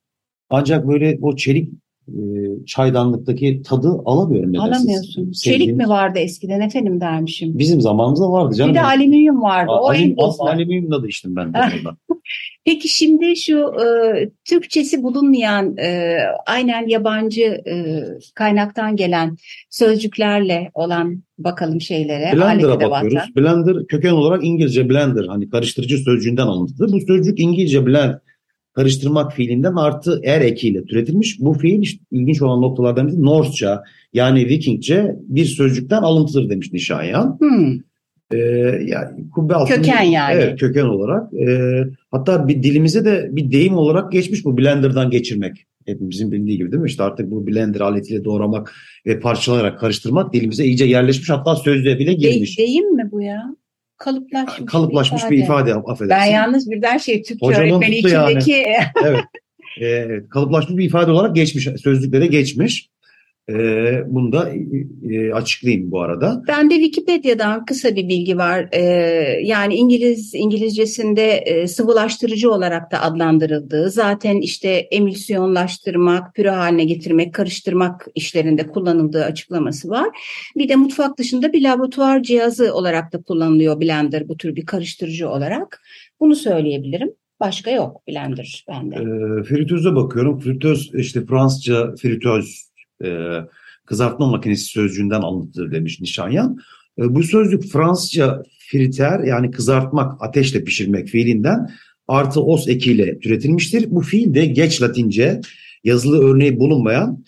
Ancak 0.49 0.87
böyle 0.87 1.17
o 1.21 1.35
çelik 1.35 1.69
e, 2.07 2.42
çaydanlıktaki 2.65 3.61
tadı 3.61 4.01
alamıyorum. 4.05 4.59
Alamıyorsun. 4.59 5.31
Çelik 5.31 5.75
mi 5.75 5.89
vardı 5.89 6.19
eskiden 6.19 6.61
efendim 6.61 7.01
dermişim. 7.01 7.57
Bizim 7.57 7.81
zamanımızda 7.81 8.31
vardı 8.31 8.55
canım. 8.55 8.73
Bir 8.73 8.79
de 8.79 8.83
alüminyum 8.83 9.41
vardı. 9.41 9.71
A- 9.71 9.81
o 9.81 9.89
alim, 9.89 10.15
alüminyumla 10.39 11.03
da 11.03 11.07
içtim 11.07 11.35
ben 11.35 11.53
de 11.53 11.57
Peki 12.65 12.87
şimdi 12.87 13.35
şu 13.37 13.57
e, 13.57 13.85
Türkçesi 14.45 15.03
bulunmayan 15.03 15.77
e, 15.77 16.17
aynen 16.47 16.87
yabancı 16.87 17.41
e, 17.43 18.03
kaynaktan 18.35 18.95
gelen 18.95 19.37
sözcüklerle 19.69 20.71
olan 20.73 21.23
bakalım 21.37 21.81
şeylere. 21.81 22.37
Blender'a 22.37 22.79
bakıyoruz. 22.79 23.15
Vatan. 23.15 23.35
Blender 23.35 23.87
köken 23.87 24.11
olarak 24.11 24.45
İngilizce 24.45 24.89
blender 24.89 25.25
hani 25.27 25.49
karıştırıcı 25.49 25.97
sözcüğünden 25.97 26.47
alıntıdır. 26.47 26.91
Bu 26.93 26.99
sözcük 26.99 27.39
İngilizce 27.39 27.85
blend 27.85 28.13
karıştırmak 28.73 29.33
fiilinden 29.33 29.75
artı 29.75 30.21
er 30.23 30.41
ekiyle 30.41 30.85
türetilmiş. 30.85 31.39
Bu 31.39 31.53
fiil 31.53 31.81
işte 31.81 32.03
ilginç 32.11 32.41
olan 32.41 32.61
noktalardan 32.61 33.07
biri 33.07 33.21
Norseça 33.21 33.83
yani 34.13 34.47
Vikingce 34.47 35.15
bir 35.21 35.45
sözcükten 35.45 36.01
alıntıdır 36.01 36.49
demiş 36.49 36.73
Nişanyan. 36.73 37.37
Hmm. 37.39 37.79
Ee, 38.31 38.37
yani 38.87 39.29
kubbe 39.35 39.53
altında, 39.53 39.75
köken 39.75 40.03
yani. 40.03 40.33
Evet 40.33 40.59
köken 40.59 40.85
olarak. 40.85 41.33
Ee, 41.33 41.83
hatta 42.11 42.47
bir 42.47 42.63
dilimize 42.63 43.05
de 43.05 43.29
bir 43.31 43.51
deyim 43.51 43.77
olarak 43.77 44.11
geçmiş 44.11 44.45
bu 44.45 44.57
blenderdan 44.57 45.09
geçirmek. 45.09 45.65
Hepimizin 45.85 46.31
bildiği 46.31 46.57
gibi 46.57 46.71
değil 46.71 46.81
mi? 46.81 46.87
İşte 46.87 47.03
artık 47.03 47.31
bu 47.31 47.47
blender 47.47 47.79
aletiyle 47.79 48.23
doğramak 48.23 48.73
ve 49.05 49.19
parçalayarak 49.19 49.79
karıştırmak 49.79 50.33
dilimize 50.33 50.65
iyice 50.65 50.85
yerleşmiş 50.85 51.29
hatta 51.29 51.55
sözlüğe 51.55 51.99
bile 51.99 52.13
girmiş. 52.13 52.59
De, 52.59 52.63
deyim 52.63 52.95
mi 52.95 53.09
bu 53.11 53.21
ya? 53.21 53.55
Kalıplaşmış, 54.03 54.71
kalıplaşmış 54.71 55.21
bir 55.21 55.37
ifade, 55.37 55.65
bir 55.65 55.71
ifade 55.71 55.91
affedersin. 55.91 56.09
Ben 56.09 56.25
yalnız 56.25 56.71
birden 56.71 56.97
şey 56.97 57.23
Türkçe 57.23 57.45
Hocamın 57.45 57.69
öğretmeni 57.69 57.95
içindeki... 57.95 58.51
Yani. 58.51 58.85
evet. 59.03 59.23
evet. 59.79 60.29
Kalıplaşmış 60.29 60.77
bir 60.77 60.85
ifade 60.85 61.11
olarak 61.11 61.35
geçmiş, 61.35 61.67
sözlüklere 61.83 62.27
geçmiş. 62.27 62.89
E, 63.49 63.55
bunu 64.07 64.31
da 64.31 64.51
e, 65.11 65.33
açıklayayım 65.33 65.91
bu 65.91 66.01
arada. 66.01 66.43
Ben 66.47 66.69
de 66.69 66.73
Wikipedia'dan 66.73 67.65
kısa 67.65 67.95
bir 67.95 68.07
bilgi 68.07 68.37
var. 68.37 68.69
E, 68.71 68.81
yani 69.43 69.75
İngiliz 69.75 70.35
İngilizcesinde 70.35 71.31
e, 71.31 71.67
sıvılaştırıcı 71.67 72.51
olarak 72.51 72.91
da 72.91 73.01
adlandırıldığı, 73.01 73.89
zaten 73.89 74.37
işte 74.37 74.69
emülsiyonlaştırmak, 74.69 76.35
püre 76.35 76.49
haline 76.49 76.83
getirmek, 76.83 77.33
karıştırmak 77.33 78.07
işlerinde 78.15 78.67
kullanıldığı 78.67 79.23
açıklaması 79.23 79.89
var. 79.89 80.09
Bir 80.57 80.69
de 80.69 80.75
mutfak 80.75 81.17
dışında 81.17 81.53
bir 81.53 81.63
laboratuvar 81.63 82.23
cihazı 82.23 82.73
olarak 82.73 83.13
da 83.13 83.21
kullanılıyor 83.21 83.81
blender 83.81 84.27
bu 84.27 84.37
tür 84.37 84.55
bir 84.55 84.65
karıştırıcı 84.65 85.29
olarak. 85.29 85.81
Bunu 86.19 86.35
söyleyebilirim. 86.35 87.11
Başka 87.39 87.71
yok 87.71 88.07
blender 88.07 88.65
bende. 88.69 88.95
E, 88.95 89.43
fritöze 89.43 89.95
bakıyorum. 89.95 90.39
Fritöz 90.39 90.91
işte 90.93 91.25
Fransızca 91.25 91.95
fritöz 91.95 92.72
e, 93.03 93.09
kızartma 93.85 94.27
makinesi 94.27 94.63
sözcüğünden 94.63 95.21
alıntıdır 95.21 95.71
demiş 95.71 96.01
Nişanyan. 96.01 96.57
E, 96.99 97.15
bu 97.15 97.23
sözcük 97.23 97.63
Fransızca 97.63 98.43
friter 98.71 99.19
yani 99.19 99.51
kızartmak, 99.51 100.23
ateşle 100.23 100.63
pişirmek 100.63 101.07
fiilinden 101.07 101.69
artı 102.07 102.41
os 102.43 102.67
ekiyle 102.67 103.19
türetilmiştir. 103.19 103.91
Bu 103.91 104.01
fiil 104.01 104.33
de 104.33 104.45
geç 104.45 104.81
Latince 104.81 105.41
yazılı 105.83 106.23
örneği 106.23 106.59
bulunmayan 106.59 107.23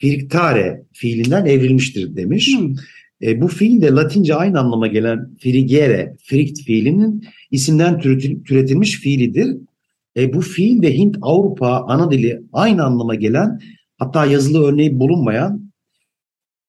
frictare 0.00 0.82
fiilinden 0.92 1.46
evrilmiştir 1.46 2.16
demiş. 2.16 2.56
Hmm. 2.58 2.74
E, 3.22 3.40
bu 3.40 3.48
fiil 3.48 3.82
de 3.82 3.90
Latince 3.90 4.34
aynı 4.34 4.60
anlama 4.60 4.86
gelen 4.86 5.34
frigere, 5.40 6.16
frict 6.22 6.60
fiilinin 6.60 7.24
isimden 7.50 8.00
türetilmiş 8.44 9.00
fiilidir. 9.00 9.56
E, 10.16 10.32
bu 10.32 10.40
fiil 10.40 10.82
de 10.82 10.94
Hint, 10.94 11.16
Avrupa 11.22 11.84
ana 11.88 12.10
dili 12.10 12.40
aynı 12.52 12.84
anlama 12.84 13.14
gelen 13.14 13.60
Hatta 14.04 14.26
yazılı 14.26 14.64
örneği 14.64 15.00
bulunmayan 15.00 15.72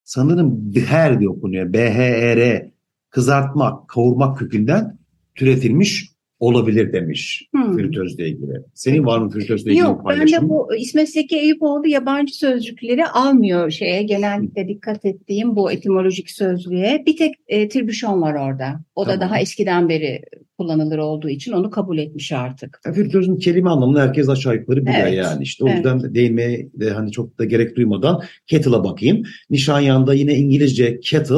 sanırım 0.04 0.76
BHR 0.76 1.20
diye 1.20 1.30
okunuyor. 1.30 1.74
BHR 1.74 2.70
kızartmak, 3.10 3.90
kavurmak 3.90 4.38
kökünden 4.38 5.00
türetilmiş 5.36 6.15
olabilir 6.40 6.94
demiş 6.94 7.48
hmm. 7.52 7.78
fritözle 7.78 8.28
ilgili. 8.28 8.54
Senin 8.74 9.06
var 9.06 9.20
mı 9.20 9.30
fritözle 9.30 9.72
ilgili 9.72 9.84
Yok, 9.84 10.06
ben 10.10 10.28
de 10.28 10.50
bu 10.50 10.76
İsmet 10.76 11.10
Zeki 11.10 11.38
Eyüpoğlu 11.38 11.88
yabancı 11.88 12.38
sözcükleri 12.38 13.08
almıyor 13.08 13.72
şeye. 13.72 14.04
Genellikle 14.04 14.68
dikkat 14.68 15.06
ettiğim 15.06 15.56
bu 15.56 15.72
etimolojik 15.72 16.30
sözlüğe. 16.30 17.04
Bir 17.08 17.18
tek 17.18 17.36
e, 17.48 17.70
tribüşon 17.70 18.22
var 18.22 18.34
orada. 18.34 18.80
O 18.96 19.04
tamam. 19.04 19.18
da 19.18 19.22
daha 19.22 19.40
eskiden 19.40 19.90
beri 19.90 20.22
kullanılır 20.58 20.98
olduğu 20.98 21.30
için 21.30 21.52
onu 21.52 21.70
kabul 21.70 21.98
etmiş 21.98 22.32
artık. 22.32 22.80
Fritözün 22.96 23.36
kelime 23.36 23.70
anlamını 23.70 24.00
herkes 24.00 24.30
aşağı 24.30 24.56
yukarı 24.56 24.86
biliyor 24.86 25.08
evet. 25.08 25.18
yani. 25.18 25.44
işte 25.44 25.64
o 25.64 25.68
evet. 25.68 25.78
yüzden 25.78 26.16
değinmeye 26.16 26.70
de 26.74 26.90
hani 26.90 27.12
çok 27.12 27.40
da 27.40 27.46
gerek 27.46 27.76
duymadan 27.76 28.22
kettle'a 28.48 28.84
bakayım. 28.84 29.24
Nişanyan'da 29.50 30.14
yine 30.14 30.36
İngilizce 30.36 31.00
kettle 31.00 31.36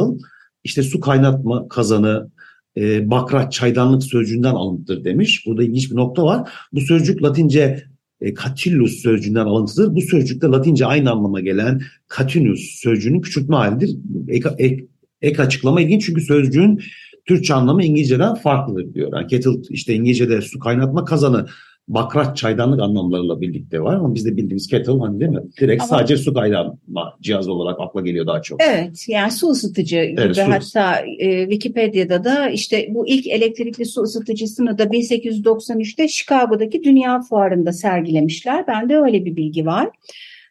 işte 0.64 0.82
su 0.82 1.00
kaynatma 1.00 1.68
kazanı, 1.68 2.30
e, 2.78 3.10
bakraç 3.10 3.52
çaydanlık 3.52 4.04
sözcüğünden 4.04 4.54
alıntıdır 4.54 5.04
demiş. 5.04 5.46
Burada 5.46 5.64
ilginç 5.64 5.90
bir 5.90 5.96
nokta 5.96 6.24
var. 6.24 6.50
Bu 6.72 6.80
sözcük 6.80 7.22
Latince 7.22 7.84
e, 8.20 8.34
catillus 8.34 9.02
sözcüğünden 9.02 9.46
alıntıdır. 9.46 9.94
Bu 9.94 10.00
sözcükte 10.00 10.46
Latince 10.46 10.86
aynı 10.86 11.10
anlama 11.10 11.40
gelen 11.40 11.80
catinus 12.18 12.60
sözcüğünün 12.60 13.20
küçültme 13.20 13.56
halidir. 13.56 13.96
Ek, 14.28 14.48
ek, 14.58 14.86
ek 15.22 15.42
açıklama 15.42 15.80
ilginç 15.80 16.06
çünkü 16.06 16.20
sözcüğün 16.20 16.80
Türkçe 17.26 17.54
anlamı 17.54 17.84
İngilizceden 17.84 18.34
farklıdır 18.34 18.94
diyor. 18.94 19.12
Yani 19.12 19.26
kettle 19.26 19.50
işte 19.70 19.94
İngilizce'de 19.94 20.40
su 20.40 20.58
kaynatma 20.58 21.04
kazanı 21.04 21.46
bakraç 21.88 22.36
çaydanlık 22.36 22.80
anlamlarıyla 22.80 23.40
birlikte 23.40 23.80
var 23.80 23.94
ama 23.94 24.14
bizde 24.14 24.36
bildiğimiz 24.36 24.66
kettle 24.66 24.92
hani 24.92 25.20
değil 25.20 25.30
mi? 25.30 25.42
Direkt 25.60 25.82
ama, 25.82 25.88
sadece 25.88 26.16
su 26.16 26.34
kaynatma 26.34 27.16
cihazı 27.20 27.52
olarak 27.52 27.80
akla 27.80 28.00
geliyor 28.00 28.26
daha 28.26 28.42
çok. 28.42 28.62
Evet 28.62 29.08
yani 29.08 29.30
su 29.30 29.48
ısıtıcı 29.48 30.04
gibi 30.04 30.20
evet, 30.20 30.36
su. 30.36 30.42
hatta 30.42 31.04
e, 31.18 31.42
Wikipedia'da 31.42 32.24
da 32.24 32.50
işte 32.50 32.86
bu 32.90 33.08
ilk 33.08 33.26
elektrikli 33.26 33.84
su 33.84 34.02
ısıtıcısını 34.02 34.78
da 34.78 34.84
1893'te 34.84 36.08
Chicago'daki 36.08 36.84
Dünya 36.84 37.20
Fuarı'nda 37.20 37.72
sergilemişler. 37.72 38.66
Bende 38.66 38.96
öyle 38.96 39.24
bir 39.24 39.36
bilgi 39.36 39.66
var. 39.66 39.88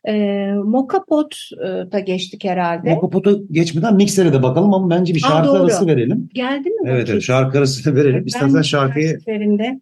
E, 0.08 0.54
Mokapot'a 0.66 2.00
geçtik 2.00 2.44
herhalde. 2.44 2.94
Mokapot'a 2.94 3.32
geçmeden 3.52 3.96
miksere 3.96 4.34
de 4.34 4.44
bakalım 4.44 4.74
ama 4.74 4.90
bence 4.90 5.14
bir 5.14 5.20
şarkı 5.20 5.50
Aa, 5.50 5.60
arası 5.60 5.88
verelim. 5.88 6.30
Geldi 6.34 6.70
mi? 6.70 6.90
Evet, 6.90 7.10
evet 7.10 7.22
şarkı 7.22 7.58
arası 7.58 7.96
verelim. 7.96 8.16
Evet, 8.16 8.28
İstersen 8.28 8.62
şarkıyı 8.62 9.20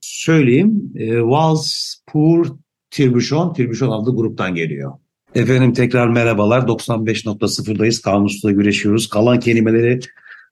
söyleyeyim. 0.01 0.93
E, 0.95 1.21
Vals 1.21 1.95
Pour 2.07 2.47
Tirbüşon, 2.91 3.53
Tirbüşon 3.53 3.91
adlı 3.91 4.15
gruptan 4.15 4.55
geliyor. 4.55 4.91
Efendim 5.35 5.73
tekrar 5.73 6.07
merhabalar. 6.07 6.61
95.0'dayız. 6.61 8.01
Kamusla 8.01 8.51
güreşiyoruz. 8.51 9.09
Kalan 9.09 9.39
kelimeleri 9.39 9.99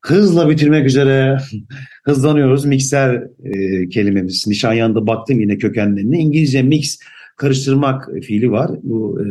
hızla 0.01 0.49
bitirmek 0.49 0.85
üzere 0.85 1.37
hızlanıyoruz. 2.03 2.65
Mikser 2.65 3.23
e, 3.43 3.89
kelimemiz. 3.89 4.47
Nişanyan'da 4.47 5.07
baktım 5.07 5.39
yine 5.39 5.57
kökenlerine. 5.57 6.17
İngilizce 6.19 6.61
mix 6.61 6.99
karıştırmak 7.37 8.09
fiili 8.21 8.51
var. 8.51 8.71
Bu 8.83 9.21
e, 9.21 9.25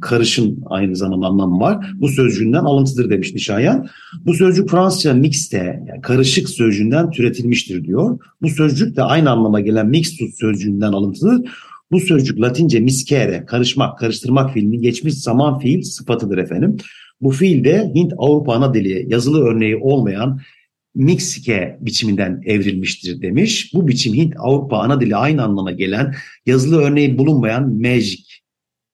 karışın 0.00 0.62
aynı 0.66 0.96
zamanda 0.96 1.26
anlamı 1.26 1.60
var. 1.60 1.92
Bu 1.94 2.08
sözcüğünden 2.08 2.64
alıntıdır 2.64 3.10
demiş 3.10 3.34
Nişanyan. 3.34 3.88
Bu 4.26 4.34
sözcük 4.34 4.70
Fransızca 4.70 5.14
mixte 5.14 5.84
yani 5.88 6.00
karışık 6.00 6.48
sözcüğünden 6.48 7.10
türetilmiştir 7.10 7.84
diyor. 7.84 8.18
Bu 8.42 8.48
sözcük 8.48 8.96
de 8.96 9.02
aynı 9.02 9.30
anlama 9.30 9.60
gelen 9.60 9.86
mixtus 9.86 10.38
sözcüğünden 10.38 10.92
alıntıdır. 10.92 11.50
Bu 11.90 12.00
sözcük 12.00 12.40
Latince 12.40 12.80
miskere, 12.80 13.44
karışmak, 13.46 13.98
karıştırmak 13.98 14.52
fiilinin 14.52 14.82
geçmiş 14.82 15.14
zaman 15.14 15.58
fiil 15.58 15.82
sıfatıdır 15.82 16.38
efendim. 16.38 16.76
Bu 17.20 17.30
fiil 17.30 17.64
de 17.64 17.92
Hint-Avrupa 17.94 18.54
ana 18.54 18.74
dili 18.74 19.06
yazılı 19.08 19.44
örneği 19.44 19.76
olmayan 19.76 20.40
Miksike 20.94 21.78
biçiminden 21.80 22.42
evrilmiştir 22.46 23.22
demiş. 23.22 23.70
Bu 23.74 23.88
biçim 23.88 24.14
Hint 24.14 24.34
Avrupa 24.38 24.78
ana 24.78 25.00
dili 25.00 25.16
aynı 25.16 25.44
anlama 25.44 25.70
gelen 25.70 26.14
yazılı 26.46 26.82
örneği 26.82 27.18
bulunmayan 27.18 27.72
mejik 27.72 28.44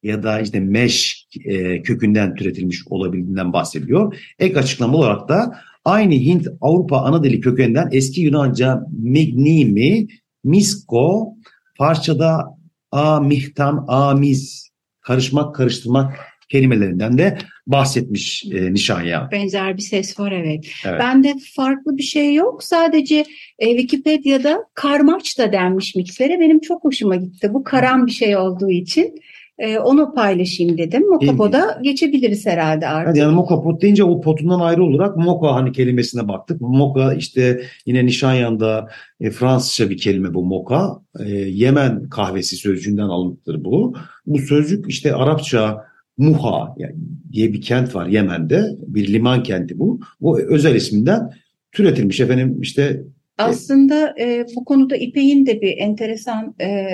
ya 0.03 0.23
da 0.23 0.41
işte 0.41 0.61
meş 0.61 1.27
e, 1.45 1.83
kökünden 1.83 2.35
türetilmiş 2.35 2.83
olabildiğinden 2.87 3.53
bahsediyor. 3.53 4.17
Ek 4.39 4.59
açıklama 4.59 4.99
olarak 4.99 5.29
da 5.29 5.59
aynı 5.85 6.15
Hint 6.15 6.49
Avrupa 6.61 6.97
ana 7.01 7.25
dili 7.25 7.41
kökeninden 7.41 7.89
eski 7.93 8.21
Yunanca 8.21 8.81
mignimi, 9.03 10.07
misko, 10.45 11.35
parçada 11.79 12.45
a 12.93 13.21
mihtan, 13.21 13.85
amiz, 13.89 14.71
karışmak, 15.01 15.55
karıştırmak 15.55 16.19
kelimelerinden 16.49 17.19
de 17.19 17.39
bahsetmiş 17.71 18.45
e, 18.53 18.73
Nişanya. 18.73 19.29
Benzer 19.33 19.77
bir 19.77 19.83
ses 19.83 20.21
var 20.21 20.33
evet. 20.33 20.67
evet. 20.87 21.01
Bende 21.01 21.35
farklı 21.57 21.97
bir 21.97 22.03
şey 22.03 22.35
yok. 22.35 22.63
Sadece 22.65 23.25
e, 23.59 23.67
Wikipedia'da 23.67 24.65
karmaç 24.75 25.39
da 25.39 25.53
denmiş 25.53 25.95
miksere. 25.95 26.41
Benim 26.41 26.61
çok 26.61 26.85
hoşuma 26.85 27.17
gitti. 27.17 27.55
Bu 27.55 27.65
karan 27.65 28.07
bir 28.07 28.13
şey 28.13 28.37
olduğu 28.37 28.71
için. 28.71 29.15
E, 29.61 29.79
onu 29.79 30.15
paylaşayım 30.15 30.79
dedim. 30.79 31.09
Mokapo'da 31.09 31.79
geçebiliriz 31.83 32.47
herhalde 32.47 32.89
artık. 32.89 33.17
Yani 33.17 33.35
Mokapot 33.35 33.83
deyince 33.83 34.05
o 34.05 34.21
potundan 34.21 34.61
ayrı 34.61 34.85
olarak 34.85 35.17
Moka 35.17 35.55
hani 35.55 35.73
kelimesine 35.73 36.29
baktık. 36.29 36.61
Moka 36.61 37.15
işte 37.15 37.63
yine 37.87 38.07
Nişanyan'da 38.07 38.89
e, 39.21 39.31
Fransızca 39.31 39.91
bir 39.91 39.99
kelime 39.99 40.35
bu 40.35 40.45
Moka. 40.45 41.01
E, 41.21 41.31
Yemen 41.35 42.09
kahvesi 42.09 42.57
sözcüğünden 42.57 43.03
alıntıdır 43.03 43.65
bu. 43.65 43.97
Bu 44.27 44.39
sözcük 44.39 44.85
işte 44.89 45.15
Arapça 45.15 45.90
Muha 46.21 46.75
yani 46.79 46.95
diye 47.33 47.53
bir 47.53 47.61
kent 47.61 47.95
var 47.95 48.07
Yemen'de. 48.07 48.65
Bir 48.79 49.13
liman 49.13 49.43
kenti 49.43 49.79
bu. 49.79 50.01
Bu 50.21 50.41
özel 50.41 50.75
isminden 50.75 51.31
türetilmiş 51.73 52.21
efendim 52.21 52.61
işte. 52.61 52.83
E, 52.83 53.43
Aslında 53.43 54.15
e, 54.21 54.47
bu 54.57 54.65
konuda 54.65 54.97
İpek'in 54.97 55.47
de 55.47 55.61
bir 55.61 55.79
enteresan 55.79 56.55
e, 56.61 56.89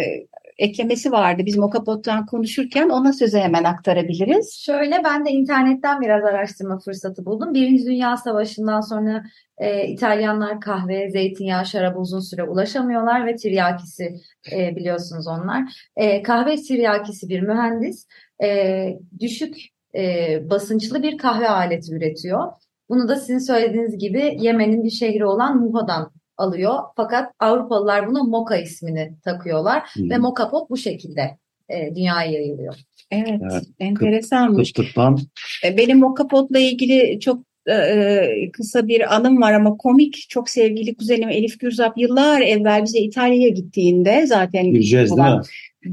eklemesi 0.58 1.12
vardı. 1.12 1.42
Biz 1.46 1.56
Mokapot'tan 1.56 2.26
konuşurken 2.26 2.88
ona 2.88 3.12
sözü 3.12 3.38
hemen 3.38 3.64
aktarabiliriz. 3.64 4.62
Şöyle 4.66 5.00
ben 5.04 5.26
de 5.26 5.30
internetten 5.30 6.00
biraz 6.00 6.24
araştırma 6.24 6.78
fırsatı 6.78 7.26
buldum. 7.26 7.54
Birinci 7.54 7.86
Dünya 7.86 8.16
Savaşı'ndan 8.16 8.80
sonra 8.80 9.24
e, 9.58 9.86
İtalyanlar 9.88 10.60
kahve, 10.60 11.10
zeytinyağı, 11.10 11.66
şaraba 11.66 11.98
uzun 11.98 12.20
süre 12.20 12.42
ulaşamıyorlar 12.42 13.26
ve 13.26 13.36
tiryakisi 13.36 14.14
e, 14.52 14.76
biliyorsunuz 14.76 15.26
onlar. 15.26 15.62
E, 15.96 16.22
kahve 16.22 16.56
tiryakisi 16.56 17.28
bir 17.28 17.40
mühendis 17.40 18.06
e, 18.42 18.98
düşük 19.20 19.56
e, 19.94 20.38
basınçlı 20.50 21.02
bir 21.02 21.18
kahve 21.18 21.48
aleti 21.48 21.94
üretiyor. 21.94 22.52
Bunu 22.88 23.08
da 23.08 23.16
sizin 23.16 23.38
söylediğiniz 23.38 23.98
gibi 23.98 24.36
Yemen'in 24.40 24.84
bir 24.84 24.90
şehri 24.90 25.26
olan 25.26 25.60
Muha'dan 25.60 26.10
alıyor. 26.36 26.74
Fakat 26.96 27.32
Avrupalılar 27.38 28.06
buna 28.06 28.22
Moka 28.22 28.56
ismini 28.56 29.12
takıyorlar 29.24 29.82
hmm. 29.92 30.10
ve 30.10 30.18
Moka 30.18 30.50
Pop 30.50 30.70
bu 30.70 30.76
şekilde 30.76 31.36
e, 31.68 31.94
dünyaya 31.94 32.30
yayılıyor. 32.30 32.74
Evet, 33.10 33.40
evet. 33.52 33.64
enteresanmış. 33.78 34.72
Kıtlıktan. 34.72 35.18
E, 35.64 35.76
benim 35.76 35.98
Moka 35.98 36.28
Pop'la 36.28 36.58
ilgili 36.58 37.20
çok 37.20 37.42
e, 37.66 37.74
e, 37.74 38.50
kısa 38.52 38.88
bir 38.88 39.14
anım 39.16 39.40
var 39.40 39.52
ama 39.52 39.76
komik. 39.76 40.26
Çok 40.28 40.50
sevgili 40.50 40.96
kuzenim 40.96 41.28
Elif 41.28 41.60
Gürzap 41.60 41.98
yıllar 41.98 42.40
evvel 42.40 42.84
bize 42.84 42.98
İtalya'ya 42.98 43.48
gittiğinde 43.48 44.26
zaten 44.26 44.64
Gideceğiz 44.64 45.16
değil 45.16 45.28
mi? 45.28 45.40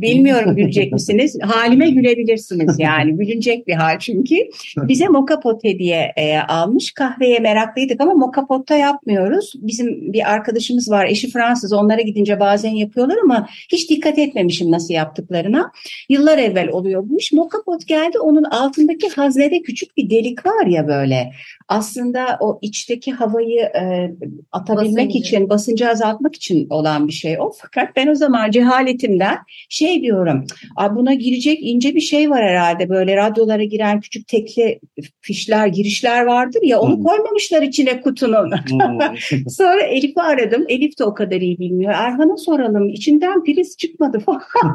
Bilmiyorum 0.02 0.56
gülecek 0.56 0.94
misiniz? 0.94 1.38
Halime 1.42 1.90
gülebilirsiniz 1.90 2.80
yani. 2.80 3.18
Gülünecek 3.18 3.68
bir 3.68 3.74
hal 3.74 4.00
çünkü. 4.00 4.36
Bize 4.78 5.08
mokapot 5.08 5.64
hediye 5.64 6.14
e, 6.18 6.38
almış. 6.38 6.92
Kahveye 6.92 7.40
meraklıydık 7.40 8.02
ama 8.02 8.14
mokapotta 8.14 8.76
yapmıyoruz. 8.76 9.54
Bizim 9.56 10.14
bir 10.14 10.32
arkadaşımız 10.32 10.92
var. 10.92 11.06
Eşi 11.06 11.32
Fransız. 11.32 11.74
Onlara 11.74 12.02
gidince 12.02 12.40
bazen 12.40 12.72
yapıyorlar 12.72 13.18
ama 13.24 13.48
hiç 13.72 13.90
dikkat 13.90 14.20
etmemişim 14.20 14.72
nasıl 14.72 14.94
yaptıklarına. 14.94 15.72
Yıllar 16.10 16.38
evvel 16.38 16.70
oluyor 16.70 17.04
bu 17.10 17.18
iş. 17.18 17.32
Mokapot 17.32 17.88
geldi. 17.88 18.20
Onun 18.20 18.44
altındaki 18.44 19.10
haznede 19.10 19.62
küçük 19.62 19.98
bir 19.98 20.10
delik 20.10 20.46
var 20.46 20.66
ya 20.66 20.88
böyle. 20.88 21.32
Aslında 21.68 22.38
o 22.40 22.60
içteki 22.62 23.12
havayı 23.12 23.60
e, 23.60 24.12
atabilmek 24.52 25.08
Basıncı. 25.08 25.18
için, 25.18 25.50
basıncı 25.50 25.90
azaltmak 25.90 26.36
için 26.36 26.70
olan 26.70 27.08
bir 27.08 27.14
şey 27.14 27.40
o. 27.40 27.52
Fakat 27.62 27.96
ben 27.96 28.08
o 28.08 28.16
zaman 28.16 28.52
cehaletimden 28.52 29.38
şey 29.88 30.02
diyorum, 30.02 30.44
"Ay 30.76 30.96
buna 30.96 31.14
girecek 31.14 31.60
ince 31.62 31.96
bir 31.96 32.02
şey 32.02 32.30
var 32.30 32.44
herhalde. 32.44 32.90
Böyle 32.90 33.18
radyolara 33.18 33.64
giren 33.64 34.00
küçük 34.00 34.28
tekli 34.28 34.80
fişler, 35.22 35.68
girişler 35.68 36.26
vardır 36.26 36.62
ya 36.64 36.80
onu 36.80 37.00
Hı. 37.00 37.04
koymamışlar 37.04 37.62
içine 37.62 38.02
kutunun. 38.02 38.52
Hmm. 38.52 39.18
Sonra 39.50 39.82
Elif'i 39.82 40.22
aradım. 40.22 40.66
Elif 40.70 41.00
de 41.00 41.04
o 41.04 41.14
kadar 41.14 41.42
iyi 41.42 41.60
bilmiyor. 41.60 41.94
Erhan'a 41.96 42.38
soralım. 42.38 42.90
İçinden 42.90 43.44
priz 43.44 43.78
çıkmadı 43.78 44.20
falan. 44.20 44.42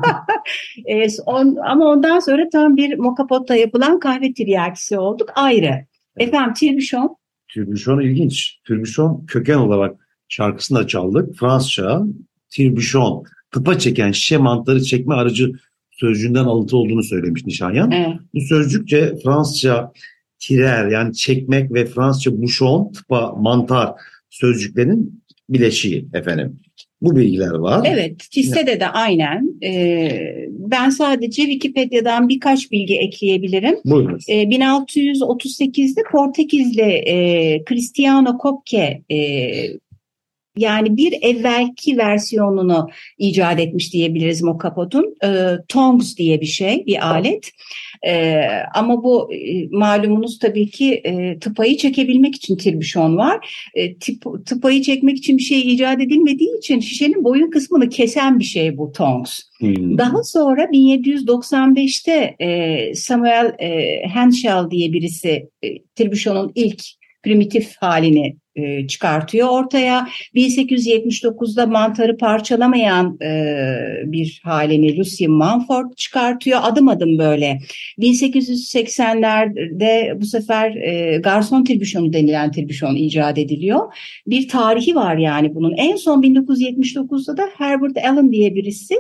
E, 0.87 1.07
on, 1.27 1.57
ama 1.67 1.85
ondan 1.85 2.19
sonra 2.21 2.49
tam 2.53 2.77
bir 2.77 2.99
mokapotta 2.99 3.55
yapılan 3.57 4.00
kahve 4.00 4.33
tiryakisi 4.33 4.99
olduk. 4.99 5.29
Ayrı. 5.35 5.75
Efendim 6.17 6.55
tirbüşon. 6.55 7.17
Türbüşon 7.49 8.00
ilginç. 8.00 8.59
Türbüşon 8.65 9.27
köken 9.27 9.57
olarak 9.59 9.97
şarkısını 10.29 10.79
da 10.79 10.87
çaldık. 10.87 11.37
Fransızca 11.37 12.00
tirbüşon, 12.50 13.25
tıpa 13.50 13.78
çeken 13.78 14.12
şişe 14.12 14.37
mantarı 14.37 14.83
çekme 14.83 15.14
aracı 15.14 15.52
sözcüğünden 15.90 16.45
alıntı 16.45 16.76
olduğunu 16.76 17.02
söylemiş 17.02 17.47
Nişanyan. 17.47 17.90
Evet. 17.90 18.17
Bu 18.35 18.40
sözcükçe 18.40 19.14
Fransızca 19.25 19.93
tirer 20.38 20.90
yani 20.90 21.14
çekmek 21.14 21.73
ve 21.73 21.87
Fransızca 21.87 22.43
bouchon, 22.43 22.93
tıpa, 22.93 23.33
mantar 23.33 23.93
sözcüklerin 24.31 25.23
bileşiği 25.49 26.09
efendim. 26.14 26.61
Bu 27.02 27.17
bilgiler 27.17 27.50
var. 27.50 27.88
Evet, 27.93 28.19
TİSE'de 28.31 28.81
de 28.81 28.88
aynen. 28.88 29.61
Ee, 29.64 30.49
ben 30.50 30.90
sadece 30.90 31.43
Wikipedia'dan 31.43 32.28
birkaç 32.28 32.73
bilgi 32.73 32.99
ekleyebilirim. 32.99 33.76
Buyurun. 33.85 34.19
Ee, 34.28 34.43
1638'de 34.43 36.02
Portekizli 36.12 36.83
e, 36.83 37.64
Cristiano 37.69 38.38
Kopke 38.38 39.02
e, 39.11 39.19
yani 40.59 40.97
bir 40.97 41.15
evvelki 41.23 41.99
versiyonunu 41.99 42.88
icat 43.19 43.61
etmiş 43.61 43.93
diyebiliriz 43.93 44.43
mokapotun. 44.43 45.15
E, 45.25 45.29
tongs 45.69 46.17
diye 46.17 46.41
bir 46.41 46.47
şey, 46.47 46.87
bir 46.87 47.07
alet. 47.09 47.50
E, 48.07 48.43
ama 48.75 49.05
bu 49.05 49.35
e, 49.35 49.69
malumunuz 49.71 50.38
tabii 50.38 50.71
ki 50.71 50.95
e, 51.05 51.38
tıpayı 51.38 51.77
çekebilmek 51.77 52.35
için 52.35 52.57
tirbüşon 52.57 53.17
var. 53.17 53.69
E, 53.75 53.95
tip, 53.95 54.23
tıpayı 54.47 54.83
çekmek 54.83 55.19
için 55.19 55.38
bir 55.38 55.43
şey 55.43 55.75
icat 55.75 56.00
edilmediği 56.00 56.59
için 56.59 56.81
şişenin 56.81 57.25
boyun 57.25 57.50
kısmını 57.50 57.88
kesen 57.88 58.38
bir 58.38 58.45
şey 58.45 58.79
bu 58.79 58.93
tongs. 58.93 59.43
Hmm. 59.59 59.99
Daha 59.99 60.23
sonra 60.23 60.65
1795'te 60.65 62.37
e, 62.41 62.95
Samuel 62.95 63.55
e, 63.59 64.00
Henschel 64.09 64.71
diye 64.71 64.93
birisi 64.93 65.49
e, 65.65 65.69
ilk 66.55 66.83
primitif 67.23 67.77
halini 67.81 68.37
e, 68.59 68.87
çıkartıyor 68.87 69.49
ortaya. 69.49 70.09
1879'da 70.35 71.67
mantarı 71.67 72.17
parçalamayan 72.17 73.19
e, 73.23 73.57
bir 74.05 74.41
halini 74.45 74.99
Lucien 74.99 75.31
Mumford 75.31 75.93
çıkartıyor. 75.97 76.61
Adım 76.63 76.89
adım 76.89 77.19
böyle. 77.19 77.59
1880'lerde 77.99 80.21
bu 80.21 80.27
sefer 80.27 80.75
e, 80.75 81.19
garson 81.19 81.65
tribüşonu 81.65 82.13
denilen 82.13 82.53
tribüşon 82.53 82.95
icat 82.95 83.39
ediliyor. 83.39 83.95
Bir 84.27 84.49
tarihi 84.49 84.95
var 84.95 85.17
yani 85.17 85.55
bunun. 85.55 85.75
En 85.77 85.97
son 85.97 86.23
1979'da 86.23 87.37
da 87.37 87.49
Herbert 87.59 87.99
Allen 87.99 88.33
diye 88.33 88.55
birisi 88.55 88.95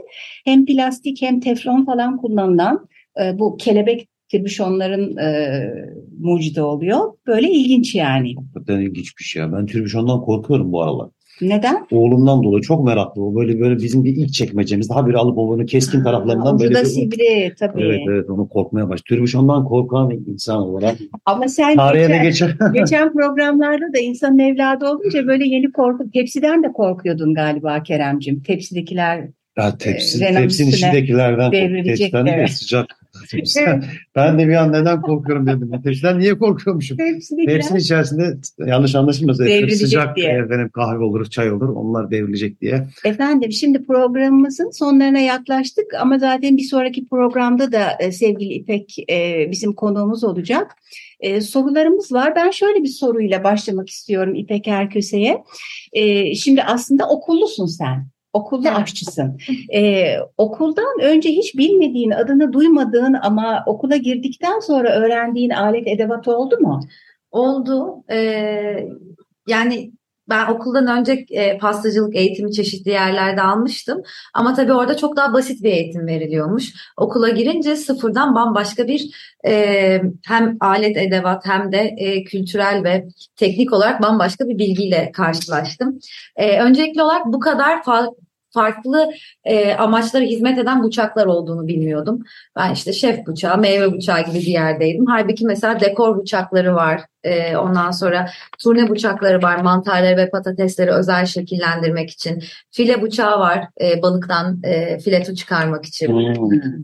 hem 0.44 0.66
plastik 0.66 1.22
hem 1.22 1.40
teflon 1.40 1.84
falan 1.84 2.16
kullanılan 2.16 2.88
e, 3.22 3.38
bu 3.38 3.56
kelebek 3.56 4.08
tribüşonların 4.32 5.16
e, 5.16 5.60
mucidi 6.20 6.62
oluyor. 6.62 6.98
Böyle 7.26 7.50
ilginç 7.50 7.94
yani. 7.94 8.34
Hakikaten 8.36 8.80
ilginç 8.80 9.18
bir 9.18 9.24
şey 9.24 9.42
ya. 9.42 9.52
Ben 9.52 9.66
türbüşondan 9.66 10.20
korkuyorum 10.20 10.72
bu 10.72 10.82
aralar. 10.82 11.08
Neden? 11.40 11.86
Oğlumdan 11.90 12.42
dolayı 12.42 12.62
çok 12.62 12.84
meraklı. 12.84 13.22
O 13.24 13.34
böyle 13.34 13.60
böyle 13.60 13.76
bizim 13.76 14.04
bir 14.04 14.16
ilk 14.16 14.32
çekmecemiz. 14.32 14.90
Daha 14.90 15.06
bir 15.06 15.14
alıp 15.14 15.38
o 15.38 15.50
böyle 15.52 15.66
keskin 15.66 16.02
taraflarından 16.04 16.54
Ucu 16.54 16.64
böyle 16.64 16.74
da 16.74 16.80
bir- 16.80 16.84
sivri 16.84 17.54
tabii. 17.58 17.82
Evet 17.82 18.00
evet 18.08 18.30
onu 18.30 18.48
korkmaya 18.48 18.88
baş. 18.88 19.02
Türbüşondan 19.02 19.64
korkan 19.64 20.10
insan 20.26 20.58
olarak 20.58 20.96
Ama 21.26 21.48
sen 21.48 21.76
tarihe 21.76 22.06
geçen, 22.06 22.22
geçer. 22.22 22.54
geçen 22.74 23.12
programlarda 23.12 23.92
da 23.94 23.98
insanın 23.98 24.38
evladı 24.38 24.86
olunca 24.86 25.26
böyle 25.26 25.48
yeni 25.48 25.72
korku, 25.72 26.10
tepsiden 26.10 26.62
de 26.62 26.72
korkuyordun 26.72 27.34
galiba 27.34 27.82
Keremcim. 27.82 28.42
Tepsidekiler 28.42 29.28
Ya 29.58 29.78
tepsi, 29.78 30.20
Rena'nın 30.20 30.42
tepsinin 30.42 30.70
içindekilerden 30.70 31.50
tepsiden 31.50 32.26
de 32.26 32.46
sıcak. 32.48 32.86
Ben 34.16 34.38
de 34.38 34.48
bir 34.48 34.54
an 34.54 34.72
neden 34.72 35.00
korkuyorum 35.02 35.46
dedim. 35.46 35.82
Tepsiden 35.82 36.18
niye 36.18 36.38
korkuyormuşum? 36.38 36.96
Tepsinin 37.46 37.78
içerisinde 37.78 38.36
yanlış 38.66 38.94
anlaşılmasın. 38.94 39.46
Devrilecek 39.46 39.78
sıcak 39.78 40.16
diye. 40.16 40.32
efendim 40.32 40.68
kahve 40.68 41.04
olur, 41.04 41.24
çay 41.26 41.52
olur. 41.52 41.68
Onlar 41.68 42.10
devrilecek 42.10 42.60
diye. 42.60 42.88
Efendim 43.04 43.52
şimdi 43.52 43.84
programımızın 43.86 44.70
sonlarına 44.70 45.18
yaklaştık 45.18 45.94
ama 46.00 46.18
zaten 46.18 46.56
bir 46.56 46.62
sonraki 46.62 47.06
programda 47.08 47.72
da 47.72 47.90
e, 48.00 48.12
sevgili 48.12 48.52
İpek 48.52 48.96
e, 49.10 49.48
bizim 49.50 49.72
konuğumuz 49.72 50.24
olacak. 50.24 50.76
E, 51.20 51.40
sorularımız 51.40 52.12
var. 52.12 52.32
Ben 52.36 52.50
şöyle 52.50 52.82
bir 52.82 52.88
soruyla 52.88 53.44
başlamak 53.44 53.88
istiyorum 53.90 54.34
İpek 54.34 54.68
Erköse'ye. 54.68 55.42
E, 55.92 56.34
şimdi 56.34 56.62
aslında 56.62 57.08
okullusun 57.08 57.66
sen. 57.66 58.08
Okulda 58.32 58.68
Evet. 58.68 58.78
aşçısın. 58.78 59.38
E, 59.74 60.14
okuldan 60.38 61.00
önce 61.02 61.28
hiç 61.28 61.56
bilmediğin, 61.56 62.10
adını 62.10 62.52
duymadığın 62.52 63.16
ama 63.22 63.62
okula 63.66 63.96
girdikten 63.96 64.60
sonra 64.60 64.90
öğrendiğin 64.90 65.50
alet 65.50 65.88
edevat 65.88 66.28
oldu 66.28 66.58
mu? 66.60 66.80
Oldu. 67.30 68.04
Ee, 68.10 68.88
yani 69.46 69.92
ben 70.28 70.46
okuldan 70.46 70.98
önce 70.98 71.24
e, 71.30 71.58
pastacılık 71.58 72.16
eğitimi 72.16 72.52
çeşitli 72.52 72.90
yerlerde 72.90 73.42
almıştım. 73.42 74.02
Ama 74.34 74.54
tabii 74.54 74.72
orada 74.72 74.96
çok 74.96 75.16
daha 75.16 75.32
basit 75.32 75.62
bir 75.62 75.72
eğitim 75.72 76.06
veriliyormuş. 76.06 76.74
Okula 76.96 77.28
girince 77.28 77.76
sıfırdan 77.76 78.34
bambaşka 78.34 78.88
bir 78.88 79.10
e, 79.46 80.02
hem 80.26 80.56
alet 80.60 80.96
edevat 80.96 81.46
hem 81.46 81.72
de 81.72 81.78
e, 81.78 82.24
kültürel 82.24 82.84
ve 82.84 83.08
teknik 83.36 83.72
olarak 83.72 84.02
bambaşka 84.02 84.48
bir 84.48 84.58
bilgiyle 84.58 85.12
karşılaştım. 85.12 85.98
E, 86.36 86.60
öncelikli 86.60 87.02
olarak 87.02 87.26
bu 87.26 87.40
kadar 87.40 87.78
fa- 87.78 88.14
farklı 88.50 89.10
e, 89.44 89.74
amaçlara 89.74 90.24
hizmet 90.24 90.58
eden 90.58 90.84
bıçaklar 90.84 91.26
olduğunu 91.26 91.68
bilmiyordum. 91.68 92.24
Ben 92.56 92.72
işte 92.72 92.92
şef 92.92 93.26
bıçağı, 93.26 93.58
meyve 93.58 93.92
bıçağı 93.92 94.24
gibi 94.26 94.38
bir 94.38 94.52
yerdeydim. 94.52 95.06
Halbuki 95.06 95.46
mesela 95.46 95.80
dekor 95.80 96.20
bıçakları 96.20 96.74
var. 96.74 97.02
E, 97.24 97.56
ondan 97.56 97.90
sonra 97.90 98.28
turne 98.62 98.90
bıçakları 98.90 99.42
var. 99.42 99.60
Mantarları 99.62 100.16
ve 100.16 100.30
patatesleri 100.30 100.90
özel 100.90 101.26
şekillendirmek 101.26 102.10
için. 102.10 102.42
File 102.70 103.02
bıçağı 103.02 103.40
var. 103.40 103.64
e, 103.80 104.02
balıktan 104.02 104.60
e, 104.64 104.98
fileto 104.98 105.34
çıkarmak 105.34 105.84
için. 105.84 106.06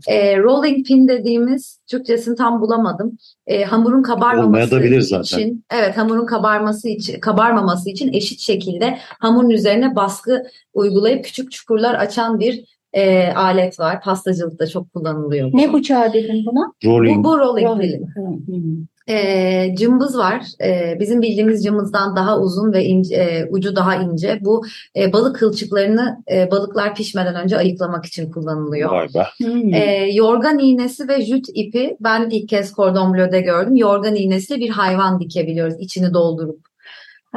E, 0.07 0.39
rolling 0.39 0.87
pin 0.87 1.09
dediğimiz 1.09 1.81
Türkçesini 1.91 2.37
tam 2.37 2.61
bulamadım. 2.61 3.19
E, 3.47 3.65
hamurun 3.65 4.03
kabarmaması 4.03 5.01
zaten. 5.01 5.23
için, 5.23 5.65
evet 5.71 5.97
hamurun 5.97 6.27
kabarması 6.27 6.89
için, 6.89 7.21
kabarmaması 7.21 7.91
için 7.91 8.13
eşit 8.13 8.41
şekilde 8.41 8.99
hamurun 8.99 9.51
üzerine 9.51 9.97
baskı 9.97 10.43
uygulayıp 10.75 11.25
küçük 11.25 11.53
çukurlar 11.53 11.95
açan 11.95 12.41
bir 12.41 12.65
e, 12.93 13.33
alet 13.33 13.81
var. 13.81 14.01
Pastacılıkta 14.03 14.67
çok 14.67 14.93
kullanılıyor. 14.95 15.53
bu. 15.53 15.57
Ne 15.57 15.73
bıçağı 15.73 16.13
dedin 16.13 16.47
buna? 16.47 16.73
Rolling. 16.85 17.25
Bu, 17.25 17.29
bu 17.29 17.39
rolling 17.39 17.81
pin. 17.81 17.93
Rolling. 18.17 18.17
Hı, 18.17 18.53
hı. 18.53 18.61
E, 19.09 19.75
cımbız 19.79 20.19
var. 20.19 20.45
E, 20.65 20.97
bizim 21.01 21.23
bildiğimiz 21.23 21.65
cımbızdan 21.65 22.17
daha 22.17 22.41
uzun 22.41 22.73
ve 22.73 22.85
ince, 22.85 23.15
e, 23.17 23.47
ucu 23.51 23.77
daha 23.77 23.97
ince. 23.97 24.39
Bu 24.41 24.65
e, 24.97 25.13
balık 25.13 25.37
kılçıklarını 25.37 26.23
e, 26.33 26.51
balıklar 26.51 26.95
pişmeden 26.95 27.35
önce 27.35 27.57
ayıklamak 27.57 28.07
için 28.07 28.31
kullanılıyor. 28.31 28.91
Vay 28.91 29.09
be. 29.15 29.27
Hmm. 29.45 29.75
E, 29.75 30.09
yorgan 30.13 30.59
iğnesi 30.59 31.09
ve 31.09 31.23
jüt 31.23 31.47
ipi 31.55 31.97
ben 32.01 32.31
ilk 32.31 32.49
kez 32.49 32.73
kordon 32.73 33.15
bleu'de 33.15 33.41
gördüm. 33.41 33.77
Yorgan 33.77 34.15
iğnesiyle 34.15 34.61
bir 34.61 34.71
hayvan 34.71 35.21
dikebiliyoruz 35.21 35.75
içini 35.79 36.15
doldurup. 36.15 36.61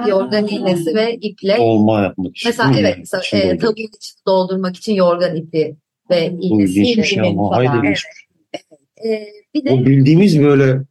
Yorgan 0.07 0.47
iğnesi 0.47 0.95
ve 0.95 1.15
iple. 1.15 1.57
Olma 1.59 2.01
yapmak 2.01 2.35
için. 2.35 2.49
Mesela 2.49 2.69
Hmm, 2.69 2.77
evet 2.77 2.97
e, 3.33 3.57
tavuğun 3.57 3.73
içini 3.75 4.25
doldurmak 4.27 4.75
için 4.75 4.93
yorgan 4.93 5.35
ipi 5.35 5.75
ve 6.09 6.29
Hmm. 6.29 6.37
Bu 6.37 6.43
iğnesi. 6.43 6.81
ilginç 6.81 6.97
bir 6.97 7.03
şey 7.03 7.19
ama 7.19 7.55
haydi 7.55 7.77
ilginç. 7.77 8.03
E, 9.05 9.27
bir 9.53 9.61
O 9.61 9.65
de 9.65 9.85
bildiğimiz 9.85 10.41
böyle 10.41 10.81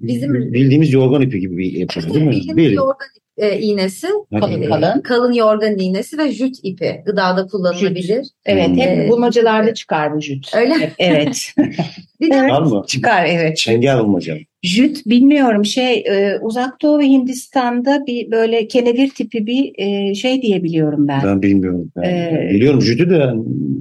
Bizim- 0.00 0.52
bildiğimiz 0.52 0.92
yorgan 0.92 1.22
ipi 1.22 1.40
gibi 1.40 1.56
bir 1.58 1.72
yapı 1.72 2.14
değil 2.14 2.24
mi? 2.24 2.30
bildiğimiz 2.30 2.56
Bil. 2.56 2.72
yorgan 2.72 3.08
e, 3.36 3.58
iğnesi, 3.60 4.06
Kalın 4.40 4.62
e, 4.62 4.66
kalın. 4.66 5.00
kalın 5.00 5.32
yorgan 5.32 5.78
iğnesi 5.78 6.18
ve 6.18 6.32
jüt 6.32 6.56
ipi 6.62 7.02
gıdada 7.06 7.46
kullanılabilir. 7.46 8.26
Evet, 8.46 8.68
Hmm. 8.68 8.76
hep 8.76 9.08
bulmacalarda 9.08 9.74
çıkar 9.74 10.14
bu 10.14 10.20
jüt. 10.20 10.54
Öyle 10.56 10.92
Evet. 10.98 11.52
Bir 12.20 12.30
de 12.30 12.34
Evet. 12.36 12.50
Var 12.50 12.62
mı? 12.62 12.84
çıkar 12.88 13.26
evet. 13.26 13.56
Çengel 13.56 13.98
olmayacak. 13.98 14.38
Jüt 14.62 15.06
bilmiyorum 15.06 15.64
şey 15.64 15.94
e, 16.06 16.38
Uzak 16.42 16.82
Doğu 16.82 16.98
ve 16.98 17.04
Hindistan'da 17.06 18.06
bir 18.06 18.30
böyle 18.30 18.68
kenevir 18.68 19.08
tipi 19.10 19.46
bir 19.46 19.72
e, 19.78 20.14
şey 20.14 20.42
diyebiliyorum 20.42 21.08
ben. 21.08 21.20
Ben 21.24 21.42
bilmiyorum. 21.42 21.92
Ben 21.96 22.02
Ee, 22.02 22.50
biliyorum 22.54 22.82
jütü 22.82 23.10
de 23.10 23.24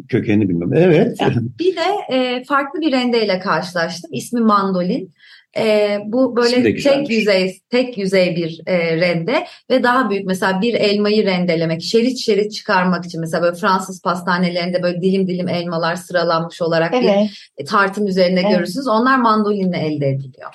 kökenini 0.10 0.49
bilmem. 0.49 0.73
Evet. 0.73 1.17
Bir 1.60 1.75
de 1.75 2.15
e, 2.15 2.43
farklı 2.43 2.82
bir 2.82 2.91
rendeyle 2.91 3.39
karşılaştım. 3.39 4.10
İsmi 4.13 4.41
mandolin. 4.41 5.12
E, 5.58 5.98
bu 6.06 6.36
böyle 6.36 6.76
tek 6.76 7.10
yüzey 7.10 7.60
tek 7.70 7.98
yüzey 7.98 8.36
bir 8.36 8.62
e, 8.66 8.98
rende 8.98 9.46
ve 9.70 9.84
daha 9.84 10.10
büyük 10.10 10.26
mesela 10.26 10.62
bir 10.62 10.74
elmayı 10.74 11.26
rendelemek, 11.26 11.82
şerit 11.82 12.18
şerit 12.18 12.52
çıkarmak 12.54 13.06
için 13.06 13.22
mesela 13.22 13.44
böyle 13.44 13.56
Fransız 13.56 14.02
pastanelerinde 14.02 14.84
böyle 14.84 15.02
dilim 15.02 15.28
dilim 15.28 15.48
elmalar 15.48 15.96
sıralanmış 15.96 16.62
olarak 16.62 16.94
Evet. 16.94 17.30
bir 17.60 17.66
tartım 17.66 18.08
üzerine 18.08 18.40
Evet. 18.40 18.52
görürsünüz. 18.52 18.88
Onlar 18.88 19.18
mandolinle 19.18 19.78
elde 19.78 20.08
ediliyor. 20.08 20.50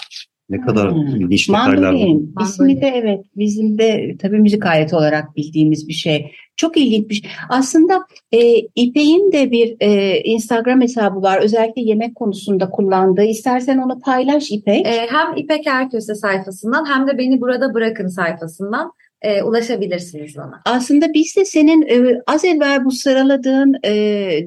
Ne 0.51 0.61
kadar 0.61 0.91
Hmm. 0.93 1.07
ilginç 1.07 1.49
detaylar. 1.49 1.93
Mandolin. 1.93 2.35
İsmi 2.43 2.81
de 2.81 2.87
evet 2.95 3.21
bizim 3.37 3.79
de 3.79 4.17
tabii 4.23 4.39
müzik 4.39 4.67
aleti 4.67 4.97
olarak 4.97 5.37
bildiğimiz 5.37 5.89
bir 5.89 5.93
şey. 5.93 6.33
Çok 6.57 6.77
ilginç 6.77 7.09
bir 7.09 7.15
şey. 7.15 7.31
Aslında 7.49 8.07
e, 8.33 8.59
İpek'in 8.59 9.33
de 9.33 9.51
bir 9.51 9.77
e, 9.81 10.21
Instagram 10.21 10.81
hesabı 10.81 11.23
var. 11.23 11.39
Özellikle 11.39 11.83
yemek 11.83 12.15
konusunda 12.15 12.71
kullandığı. 12.71 13.25
İstersen 13.25 13.79
onu 13.79 14.01
paylaş 14.01 14.51
İpek. 14.51 14.87
E, 14.87 15.07
hem 15.11 15.37
İpek 15.37 15.67
Erköse 15.67 16.15
sayfasından 16.15 16.95
hem 16.95 17.07
de 17.07 17.19
Beni 17.19 17.41
Burada 17.41 17.75
Bırakın 17.75 18.09
sayfasından 18.09 18.93
e, 19.25 19.43
ulaşabilirsiniz 19.43 20.37
bana. 20.37 20.63
Aslında 20.65 21.15
biz 21.15 21.37
de 21.37 21.45
senin 21.45 21.83
e, 21.83 22.23
az 22.27 22.45
evvel 22.45 22.85
bu 22.85 22.91
sıraladığın 22.91 23.75
e, 23.85 23.93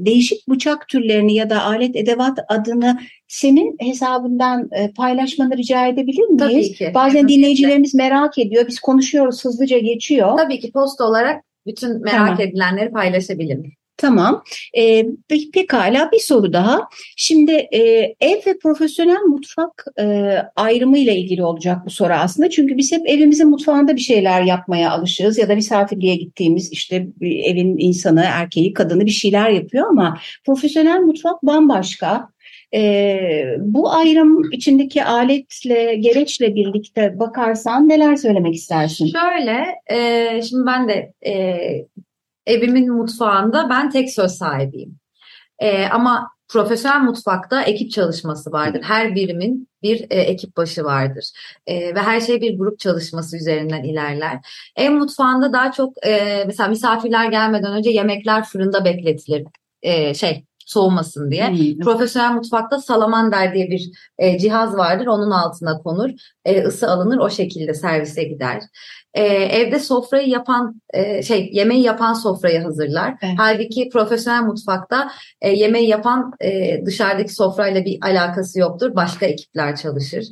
değişik 0.06 0.50
bıçak 0.50 0.88
türlerini 0.88 1.36
ya 1.36 1.50
da 1.50 1.64
alet 1.64 1.96
edevat 1.96 2.40
adını 2.48 3.00
senin 3.28 3.76
hesabından 3.80 4.70
e, 4.72 4.92
paylaşmanı 4.92 5.58
rica 5.58 5.88
edebilir 5.88 6.28
miyiz? 6.28 6.40
Tabii 6.40 6.74
ki. 6.74 6.92
Bazen 6.96 7.28
dinleyicilerimiz 7.28 7.96
merak 7.96 8.38
ediyor. 8.38 8.68
Biz 8.68 8.80
konuşuyoruz 8.80 9.46
hızlıca 9.46 9.78
geçiyor. 9.78 10.38
Tabii 10.38 10.60
ki 10.60 10.72
post 10.72 11.02
olarak 11.02 11.47
bütün 11.68 12.02
merak 12.02 12.28
Tamam. 12.28 12.42
edilenleri 12.42 12.92
paylaşabilirim. 12.92 13.74
Tamam. 13.98 14.44
Pe- 14.76 15.52
pekala 15.54 16.12
bir 16.12 16.20
soru 16.20 16.54
daha. 16.54 16.90
Şimdi 17.16 17.52
e, 17.52 17.80
ev 18.22 18.38
ve 18.48 18.58
profesyonel 18.64 19.22
mutfak 19.28 19.86
e, 20.00 20.36
ayrımı 20.56 20.98
ile 20.98 21.16
ilgili 21.16 21.44
olacak 21.44 21.78
bu 21.86 21.90
soru 21.90 22.14
aslında. 22.14 22.50
Çünkü 22.50 22.78
biz 22.78 22.92
hep 22.92 23.10
evimizin 23.10 23.50
mutfağında 23.50 23.96
bir 23.96 24.02
şeyler 24.02 24.42
yapmaya 24.42 24.92
alışığız 24.92 25.38
ya 25.38 25.50
da 25.50 25.56
misafirliğe 25.56 26.16
gittiğimiz 26.16 26.72
işte 26.72 27.08
bir 27.22 27.44
evin 27.44 27.78
insanı, 27.78 28.24
erkeği, 28.28 28.74
kadını 28.74 29.06
bir 29.06 29.12
şeyler 29.12 29.50
yapıyor 29.50 29.88
ama 29.90 30.18
profesyonel 30.46 31.00
mutfak 31.00 31.44
bambaşka. 31.44 32.30
Ee, 32.74 33.56
bu 33.60 33.92
ayrım 33.92 34.52
içindeki 34.52 35.04
aletle, 35.04 35.96
gereçle 35.96 36.56
birlikte 36.56 37.20
bakarsan 37.20 37.90
neler 37.90 38.16
söylemek 38.16 38.56
istersin? 38.56 39.08
Şöyle, 39.08 39.66
e, 39.88 40.42
şimdi 40.42 40.66
ben 40.66 40.90
de 40.90 41.14
e, 41.26 41.58
evimin 42.46 42.94
mutfağında 42.94 43.70
ben 43.70 43.90
tek 43.90 44.10
söz 44.10 44.32
sahibiyim. 44.32 45.00
E, 45.60 45.86
ama 45.86 46.30
profesyonel 46.48 47.02
mutfakta 47.02 47.62
ekip 47.62 47.92
çalışması 47.92 48.52
vardır. 48.52 48.82
Her 48.84 49.16
birimin 49.16 49.68
bir 49.84 50.02
e, 50.10 50.22
ekip 50.22 50.58
başı 50.58 50.84
vardır. 50.84 51.26
E, 51.68 51.96
ve 51.96 52.00
her 52.00 52.22
şey 52.22 52.42
bir 52.42 52.58
grup 52.58 52.80
çalışması 52.80 53.38
üzerinden 53.38 53.84
ilerler. 53.84 54.40
Ev 54.76 54.92
mutfağında 54.92 55.54
daha 55.54 55.72
çok 55.72 56.06
e, 56.06 56.44
mesela 56.48 56.70
misafirler 56.70 57.32
gelmeden 57.32 57.74
önce 57.74 57.90
yemekler 57.90 58.44
fırında 58.44 58.86
bekletilir. 58.86 59.44
E, 59.82 60.14
şey 60.14 60.44
soğumasın 60.68 61.32
diye. 61.32 61.48
Hmm. 61.48 61.80
Profesyonel 61.80 62.34
mutfakta 62.34 62.82
salamander 62.82 63.54
diye 63.54 63.72
bir 63.72 63.92
e, 64.18 64.40
cihaz 64.40 64.78
vardır. 64.78 65.08
Onun 65.08 65.32
altına 65.32 65.78
konur. 65.78 66.10
E, 66.48 66.64
ısı 66.64 66.88
alınır. 66.88 67.18
O 67.18 67.30
şekilde 67.30 67.74
servise 67.74 68.24
gider. 68.24 68.62
E, 69.14 69.24
evde 69.24 69.80
sofrayı 69.80 70.30
yapan 70.30 70.82
e, 70.94 71.24
şey 71.24 71.50
yemeği 71.54 71.84
yapan 71.84 72.14
sofrayı 72.14 72.62
hazırlar. 72.62 73.16
Evet. 73.22 73.34
Halbuki 73.38 73.90
profesyonel 73.90 74.44
mutfakta 74.44 75.12
e, 75.42 75.52
yemeği 75.52 75.88
yapan 75.90 76.32
e, 76.42 76.82
dışarıdaki 76.86 77.34
sofrayla 77.34 77.86
bir 77.86 77.98
alakası 78.02 78.60
yoktur. 78.60 78.96
Başka 78.96 79.26
ekipler 79.26 79.76
çalışır. 79.76 80.26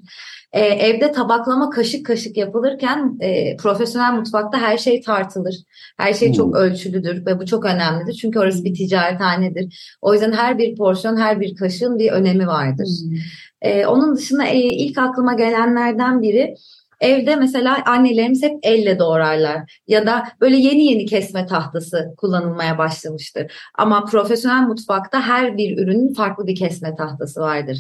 E, 0.54 0.60
evde 0.66 1.12
tabaklama 1.12 1.70
kaşık 1.70 2.06
kaşık 2.06 2.38
yapılırken 2.38 3.18
e, 3.20 3.58
profesyonel 3.58 4.14
mutfakta 4.14 4.58
her 4.58 4.78
şey 4.78 5.02
tartılır. 5.02 5.56
Her 5.98 6.14
şey 6.14 6.34
çok 6.34 6.48
Hmm. 6.48 6.62
ölçülüdür 6.62 7.26
ve 7.26 7.40
bu 7.40 7.46
çok 7.46 7.66
önemlidir. 7.66 8.14
Çünkü 8.14 8.40
orası 8.40 8.64
bir 8.64 8.74
ticarethanedir. 8.74 9.98
O 10.02 10.14
yüzden 10.14 10.32
her 10.32 10.58
bir 10.58 10.76
porsiyon, 10.76 11.18
her 11.18 11.40
bir 11.42 11.56
kaşığın 11.56 12.00
bir 12.00 12.12
önemi 12.12 12.48
vardır. 12.48 12.88
Ee, 13.66 13.88
onun 13.88 14.16
dışında 14.16 14.46
e, 14.46 14.60
ilk 14.60 14.98
aklıma 14.98 15.34
gelenlerden 15.34 16.22
biri 16.22 16.56
evde 17.02 17.36
mesela 17.36 17.84
annelerimiz 17.86 18.44
hep 18.44 18.54
elle 18.64 19.00
doğrarlar 19.00 19.82
ya 19.88 20.06
da 20.06 20.24
böyle 20.42 20.58
yeni 20.58 20.86
yeni 20.86 21.06
kesme 21.06 21.46
tahtası 21.46 22.14
kullanılmaya 22.18 22.78
başlamıştır. 22.78 23.52
Ama 23.78 24.06
profesyonel 24.06 24.68
mutfakta 24.68 25.22
her 25.22 25.58
bir 25.58 25.78
ürünün 25.78 26.14
farklı 26.14 26.48
bir 26.48 26.56
kesme 26.56 26.96
tahtası 26.96 27.42
vardır. 27.42 27.78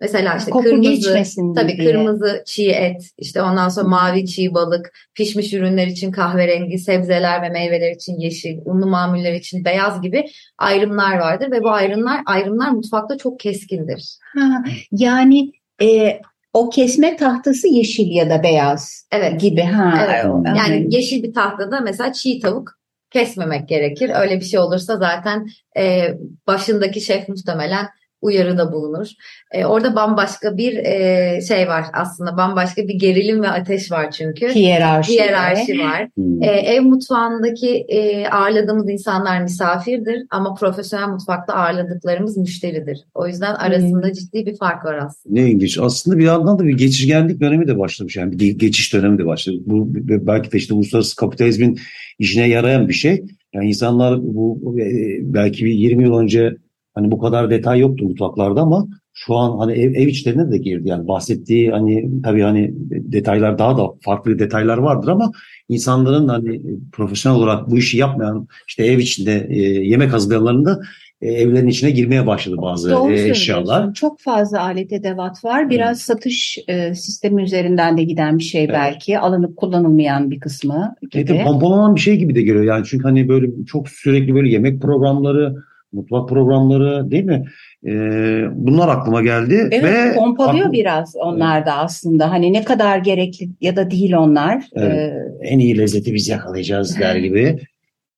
Mesela 0.00 0.36
işte 0.36 0.50
Koku 0.50 0.64
kırmızı 0.64 1.24
Tabii 1.54 1.76
diye. 1.76 1.92
kırmızı 1.92 2.42
çiğ 2.46 2.70
et, 2.70 3.02
işte 3.18 3.42
ondan 3.42 3.68
sonra 3.68 3.88
mavi 3.88 4.26
çiğ 4.26 4.54
balık, 4.54 4.92
pişmiş 5.14 5.54
ürünler 5.54 5.86
için 5.86 6.12
kahverengi, 6.12 6.78
sebzeler 6.78 7.42
ve 7.42 7.48
meyveler 7.48 7.90
için 7.90 8.18
yeşil, 8.18 8.58
unlu 8.64 8.86
mamuller 8.86 9.32
için 9.32 9.64
beyaz 9.64 10.02
gibi 10.02 10.24
ayrımlar 10.58 11.18
vardır 11.18 11.50
ve 11.50 11.62
bu 11.62 11.70
ayrımlar 11.70 12.20
ayrımlar 12.26 12.70
mutfakta 12.70 13.18
çok 13.18 13.40
keskindir. 13.40 14.18
Ha, 14.34 14.64
yani 14.92 15.52
e, 15.82 16.20
o 16.52 16.70
kesme 16.70 17.16
tahtası 17.16 17.68
yeşil 17.68 18.10
ya 18.10 18.30
da 18.30 18.42
beyaz 18.42 19.06
Evet. 19.12 19.40
gibi. 19.40 19.62
Ha, 19.62 20.06
Evet. 20.08 20.24
Yani 20.56 20.86
yeşil 20.90 21.22
bir 21.22 21.34
tahtada 21.34 21.80
mesela 21.80 22.12
çiğ 22.12 22.40
tavuk 22.40 22.78
kesmemek 23.10 23.68
gerekir. 23.68 24.10
Öyle 24.14 24.40
bir 24.40 24.44
şey 24.44 24.60
olursa 24.60 24.96
zaten 24.96 25.46
e, 25.76 26.08
başındaki 26.46 27.00
şef 27.00 27.28
muhtemelen 27.28 27.86
uyarıda 28.20 28.72
bulunur. 28.72 29.06
E, 29.52 29.64
orada 29.64 29.96
bambaşka 29.96 30.56
bir 30.56 30.76
e, 30.76 31.40
şey 31.48 31.68
var 31.68 31.84
aslında 31.92 32.36
bambaşka 32.36 32.82
bir 32.88 32.94
gerilim 32.94 33.42
ve 33.42 33.48
ateş 33.48 33.92
var 33.92 34.10
çünkü. 34.10 34.48
hiyerarşi. 34.48 35.12
Hiyerarşi 35.12 35.78
var. 35.78 36.08
Hmm. 36.14 36.42
E, 36.42 36.46
ev 36.46 36.82
mutfağındaki 36.82 37.76
e, 37.88 38.28
ağırladığımız 38.28 38.90
insanlar 38.90 39.42
misafirdir 39.42 40.26
ama 40.30 40.54
profesyonel 40.54 41.08
mutfakta 41.08 41.54
ağırladıklarımız 41.54 42.36
müşteridir. 42.36 42.98
O 43.14 43.26
yüzden 43.26 43.54
arasında 43.54 44.12
ciddi 44.12 44.46
bir 44.46 44.56
fark 44.56 44.84
var 44.84 44.94
aslında. 44.94 45.40
Ne 45.40 45.50
ilginç. 45.50 45.78
Aslında 45.78 46.18
bir 46.18 46.24
yandan 46.24 46.58
da 46.58 46.64
bir 46.64 46.76
geçirgenlik 46.76 47.40
dönemi 47.40 47.68
de 47.68 47.78
başlamış. 47.78 48.16
Yani 48.16 48.32
bir 48.32 48.38
ge- 48.38 48.58
geçiş 48.58 48.94
dönemi 48.94 49.18
de 49.18 49.26
başladı. 49.26 49.56
Bu 49.66 49.88
belki 50.26 50.52
de 50.52 50.56
işte 50.56 50.74
uluslararası 50.74 51.16
kapitalizmin 51.16 51.78
işine 52.18 52.48
yarayan 52.48 52.88
bir 52.88 52.94
şey. 52.94 53.24
Yani 53.54 53.68
insanlar 53.68 54.22
bu 54.22 54.76
e, 54.80 54.84
belki 55.20 55.64
bir 55.64 55.70
20 55.70 56.02
yıl 56.02 56.18
önce 56.18 56.56
hani 56.98 57.10
bu 57.10 57.18
kadar 57.18 57.50
detay 57.50 57.80
yoktu 57.80 58.04
mutfaklarda 58.04 58.60
ama 58.60 58.86
şu 59.14 59.36
an 59.36 59.58
hani 59.58 59.72
ev, 59.72 59.94
ev 59.94 60.06
içlerine 60.06 60.52
de 60.52 60.58
girdi. 60.58 60.88
Yani 60.88 61.08
bahsettiği 61.08 61.70
hani 61.70 62.22
tabii 62.22 62.42
hani 62.42 62.70
detaylar 62.90 63.58
daha 63.58 63.78
da 63.78 63.82
farklı 64.00 64.38
detaylar 64.38 64.78
vardır 64.78 65.08
ama 65.08 65.32
insanların 65.68 66.28
hani 66.28 66.60
profesyonel 66.92 67.38
olarak 67.38 67.70
bu 67.70 67.78
işi 67.78 67.98
yapmayan 67.98 68.48
işte 68.68 68.84
ev 68.84 68.98
içinde 68.98 69.46
e, 69.50 69.60
yemek 69.62 70.12
hazırlayanların 70.12 70.82
e, 71.20 71.32
evlerin 71.32 71.68
içine 71.68 71.90
girmeye 71.90 72.26
başladı 72.26 72.56
bazı 72.62 72.90
Doğru 72.90 73.12
e, 73.12 73.28
eşyalar. 73.28 73.94
Çok 73.94 74.20
fazla 74.20 74.60
alet 74.60 74.92
edevat 74.92 75.44
var. 75.44 75.70
Biraz 75.70 76.00
satış 76.00 76.58
e, 76.68 76.94
sistemi 76.94 77.42
üzerinden 77.42 77.98
de 77.98 78.02
giden 78.02 78.38
bir 78.38 78.44
şey 78.44 78.64
Evet. 78.64 78.74
belki. 78.74 79.18
Alınıp 79.18 79.56
kullanılmayan 79.56 80.30
bir 80.30 80.40
kısmı 80.40 80.94
Evet, 81.14 81.28
gibi. 81.28 81.44
pompalanan 81.44 81.94
bir 81.94 82.00
şey 82.00 82.16
gibi 82.16 82.34
de 82.34 82.42
geliyor 82.42 82.64
yani 82.64 82.84
çünkü 82.86 83.04
hani 83.04 83.28
böyle 83.28 83.64
çok 83.66 83.88
sürekli 83.88 84.34
böyle 84.34 84.48
yemek 84.48 84.82
programları, 84.82 85.54
mutfak 85.92 86.28
programları 86.28 87.10
değil 87.10 87.24
mi? 87.24 87.44
Ee, 87.86 88.44
bunlar 88.54 88.88
aklıma 88.88 89.22
geldi 89.22 89.68
Evet, 89.72 89.84
ve 89.84 90.14
pompalıyor 90.14 90.66
aklı- 90.66 90.72
biraz 90.72 91.14
onlar 91.16 91.66
da 91.66 91.72
aslında. 91.72 92.30
Hani 92.30 92.52
ne 92.52 92.64
kadar 92.64 92.98
gerekli 92.98 93.48
ya 93.60 93.76
da 93.76 93.90
değil 93.90 94.12
onlar. 94.16 94.64
Evet. 94.74 94.92
E, 94.92 95.14
en 95.42 95.58
iyi 95.58 95.78
lezzeti 95.78 96.14
biz 96.14 96.28
yakalayacağız 96.28 96.98
der 97.00 97.16
gibi. 97.16 97.58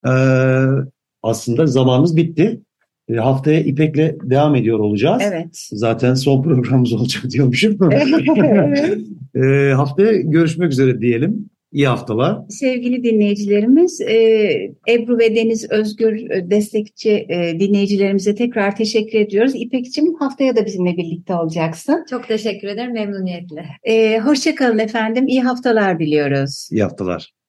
Ee, 0.06 0.10
aslında 1.22 1.66
zamanımız 1.66 2.16
bitti. 2.16 2.60
Ee, 3.08 3.14
haftaya 3.14 3.60
İpek'le 3.60 4.20
devam 4.30 4.54
ediyor 4.56 4.78
olacağız. 4.78 5.22
evet. 5.26 5.68
Zaten 5.72 6.14
son 6.14 6.42
programımız 6.42 6.92
olacak 7.00 7.22
diyormuşum. 7.30 7.78
Evet. 8.44 8.98
Ee, 9.36 9.72
haftaya 9.72 10.12
görüşmek 10.12 10.72
üzere 10.72 11.00
diyelim. 11.00 11.49
İyi 11.72 11.86
haftalar. 11.86 12.38
Sevgili 12.48 13.04
dinleyicilerimiz, 13.04 14.00
e, 14.00 14.16
Ebru 14.88 15.18
ve 15.18 15.34
Deniz 15.36 15.70
Özgür 15.70 16.30
e, 16.30 16.50
destekçi 16.50 17.26
e, 17.28 17.60
dinleyicilerimize 17.60 18.34
tekrar 18.34 18.76
teşekkür 18.76 19.18
ediyoruz. 19.18 19.52
İpek'ciğim 19.54 20.14
haftaya 20.14 20.56
da 20.56 20.66
bizimle 20.66 20.96
birlikte 20.96 21.34
olacaksın. 21.34 22.04
Çok 22.10 22.28
teşekkür 22.28 22.68
ederim 22.68 22.92
memnuniyetle. 22.92 23.64
Hoşçakalın 24.18 24.78
efendim, 24.78 25.26
iyi 25.26 25.42
haftalar 25.42 25.98
diliyoruz. 25.98 26.68
İyi 26.72 26.82
haftalar. 26.82 27.39